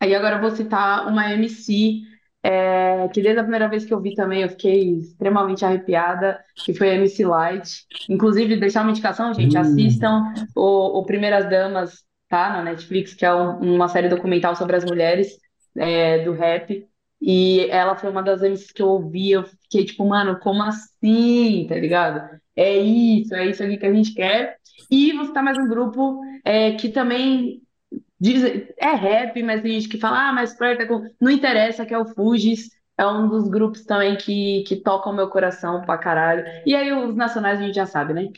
[0.00, 2.00] aí agora eu vou citar uma MC
[2.48, 6.72] é, que desde a primeira vez que eu vi também eu fiquei extremamente arrepiada, que
[6.72, 7.84] foi a MC Light.
[8.08, 10.22] Inclusive, deixar uma indicação, gente, assistam
[10.54, 12.50] o, o Primeiras Damas, tá?
[12.50, 15.36] Na Netflix, que é um, uma série documental sobre as mulheres
[15.76, 16.86] é, do rap.
[17.20, 21.66] E ela foi uma das MCs que eu ouvi, eu fiquei tipo, mano, como assim,
[21.68, 22.38] tá ligado?
[22.54, 24.56] É isso, é isso aqui que a gente quer.
[24.88, 27.60] E você tá mais um grupo é, que também
[28.20, 28.42] diz,
[28.78, 31.02] é rap, mas tem gente que fala, ah, mas Flerta com...
[31.20, 32.70] Não interessa, que é o Fugis.
[32.98, 36.44] É um dos grupos também que, que tocam meu coração pra caralho.
[36.64, 38.28] E aí os nacionais a gente já sabe, né?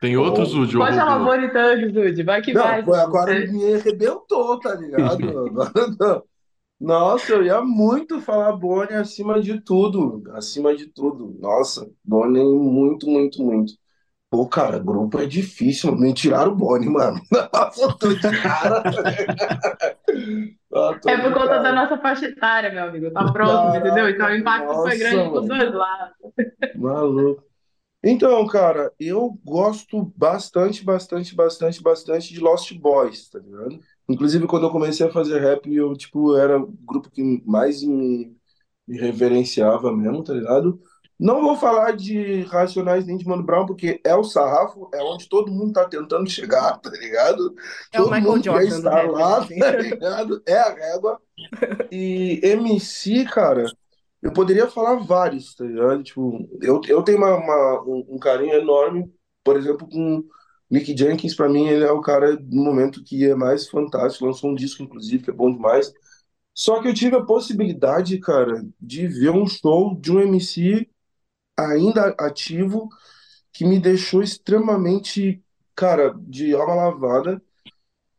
[0.00, 0.76] Tem outros, Zud?
[0.76, 2.80] Pode falar bonitão, Zud, vai que não, vai.
[2.80, 5.28] Agora me arrebentou, tá ligado?
[5.28, 6.22] Agora
[6.80, 11.34] Nossa, eu ia muito falar Bonnie acima de tudo, acima de tudo.
[11.40, 13.72] Nossa, Bonnie muito, muito, muito.
[14.34, 17.20] Pô, cara, grupo é difícil, me tiraram o Bonnie, mano.
[17.30, 18.82] Nossa, eu tô de cara.
[20.76, 21.62] Ah, é por conta cara.
[21.62, 23.08] da nossa faixa etária, meu amigo.
[23.12, 24.08] Tá próximo, entendeu?
[24.08, 26.16] Então o impacto nossa, foi grande por dois lados.
[26.74, 27.44] Maluco.
[28.02, 33.78] Então, cara, eu gosto bastante, bastante, bastante, bastante de Lost Boys, tá ligado?
[34.08, 38.36] Inclusive, quando eu comecei a fazer rap, eu, tipo, era o grupo que mais me,
[38.84, 40.80] me reverenciava mesmo, tá ligado?
[41.18, 45.28] Não vou falar de Racionais nem de Mano Brown, porque é o sarrafo, é onde
[45.28, 47.54] todo mundo tá tentando chegar, tá ligado?
[47.92, 49.64] É o todo Michael mundo Jordan do estar rap, lá, assim.
[49.64, 50.42] tá ligado?
[50.46, 51.20] É a régua.
[51.90, 53.66] E MC, cara,
[54.22, 56.02] eu poderia falar vários, tá ligado?
[56.02, 59.12] Tipo, eu, eu tenho uma, uma- um, um carinho enorme,
[59.44, 60.24] por exemplo, com
[60.70, 64.50] Mick Jenkins, pra mim, ele é o cara no momento que é mais fantástico, lançou
[64.50, 65.92] um disco, inclusive, que é bom demais.
[66.54, 70.88] Só que eu tive a possibilidade, cara, de ver um show de um MC
[71.58, 72.88] ainda ativo
[73.52, 75.44] que me deixou extremamente,
[75.76, 77.42] cara, de alma lavada,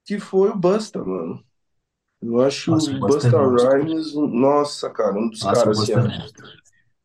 [0.05, 1.43] que foi o Busta, mano.
[2.21, 3.77] Eu acho Nossa, o Busta é Busta.
[3.77, 6.15] Rhymes, nossa, cara, um dos Nossa, caras, eu assim,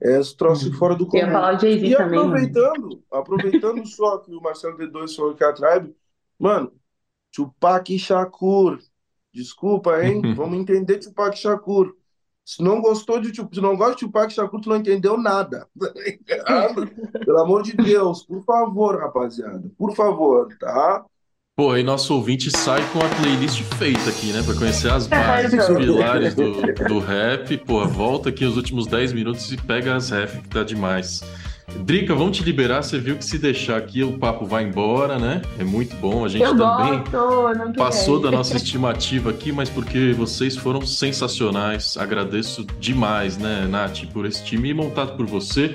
[0.03, 1.49] é esse troço fora do Eu ia comum.
[1.81, 2.55] E também, mano.
[2.55, 5.97] aproveitando, aproveitando só que o Marcelo D2 falou que é a Tribe,
[6.39, 6.73] mano,
[7.33, 8.81] Tupac Shakur,
[9.33, 10.29] desculpa, hein?
[10.33, 11.97] Vamos entender Tupac Shakur.
[12.51, 15.69] Se não gostou de Tupac, se não gosta de Tupac Shakur, tu não entendeu nada.
[16.45, 16.75] tá?
[17.25, 21.05] Pelo amor de Deus, por favor, rapaziada, por favor, tá?
[21.55, 24.43] Pô, aí nosso ouvinte sai com a playlist feita aqui, né?
[24.43, 27.57] Pra conhecer as bases, os pilares do, do rap.
[27.59, 31.21] Pô, volta aqui os últimos 10 minutos e pega as rap que tá demais.
[31.79, 32.83] Drica, vamos te liberar.
[32.83, 35.43] Você viu que se deixar aqui o papo vai embora, né?
[35.59, 36.25] É muito bom.
[36.25, 41.97] A gente Eu também gosto, passou da nossa estimativa aqui, mas porque vocês foram sensacionais.
[41.97, 45.73] Agradeço demais, né, Nath, por esse time montado por você.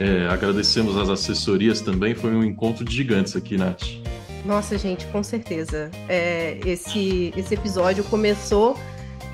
[0.00, 2.14] É, agradecemos as assessorias também.
[2.14, 3.82] Foi um encontro de gigantes aqui, Nath.
[4.44, 5.90] Nossa, gente, com certeza.
[6.08, 8.76] É, esse, esse episódio começou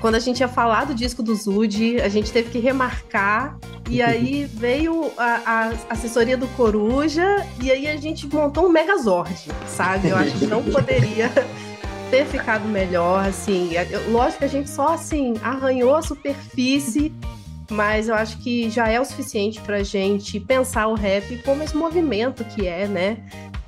[0.01, 3.57] quando a gente ia falar do disco do Zud, a gente teve que remarcar,
[3.89, 5.41] e aí veio a,
[5.89, 9.35] a assessoria do Coruja, e aí a gente montou um Megazord,
[9.67, 10.09] sabe?
[10.09, 11.29] Eu acho que não poderia
[12.09, 13.71] ter ficado melhor, assim.
[13.73, 17.13] Eu- Lógico que a gente só, assim, arranhou a superfície,
[17.69, 21.75] mas eu acho que já é o suficiente pra gente pensar o rap como esse
[21.77, 23.17] movimento que é, né?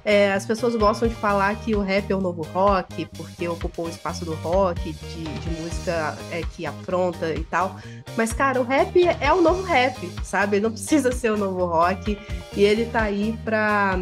[0.03, 3.85] É, as pessoas gostam de falar que o rap é o novo rock, porque ocupou
[3.85, 7.75] o espaço do rock, de, de música é, que afronta e tal.
[8.17, 10.57] Mas, cara, o rap é, o novo rap, sabe?
[10.57, 12.17] Ele não precisa ser o novo rock.
[12.55, 13.99] E ele tá aí pra,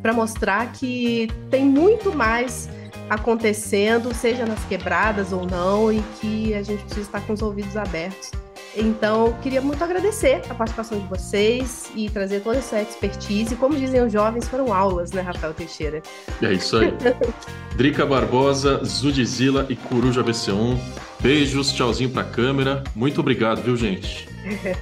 [0.00, 2.68] pra mostrar que tem muito mais
[3.08, 7.76] acontecendo, seja nas quebradas ou não, e que a gente precisa estar com os ouvidos
[7.76, 8.30] abertos.
[8.76, 13.56] Então, eu queria muito agradecer a participação de vocês e trazer toda essa expertise.
[13.56, 16.02] Como dizem os jovens, foram aulas, né, Rafael Teixeira?
[16.40, 16.92] É isso aí.
[17.76, 20.78] Drica Barbosa, Zudzilla e Coruja BC1.
[21.20, 22.84] Beijos, tchauzinho pra câmera.
[22.94, 24.28] Muito obrigado, viu, gente?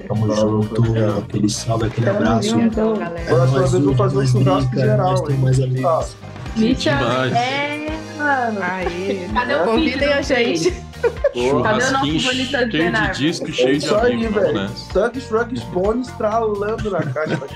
[0.07, 1.18] Tamo junto, obrigado.
[1.18, 2.49] aquele salve, aquele Tamo abraço.
[2.51, 2.95] junto.
[2.95, 3.26] Galera.
[3.26, 5.43] Próxima vez eu vou fazer um churrasco geral, nós temos hein?
[5.43, 6.16] mais amigos.
[6.57, 6.99] Me chama.
[6.99, 7.32] Demais.
[7.32, 8.59] É, mano.
[8.62, 10.88] Aí, Cadê o convidem vídeo a gente.
[11.03, 14.53] Cadê o nosso Churrasquinho cheio de disco e É cheio de isso aí, velho.
[14.55, 14.92] nessa.
[14.92, 17.46] Tuck Shrug Bones estralando na caixa da.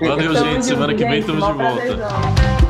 [0.08, 0.66] Valeu, gente.
[0.66, 1.74] Semana que vem estamos de volta.
[1.74, 2.69] prazerzão.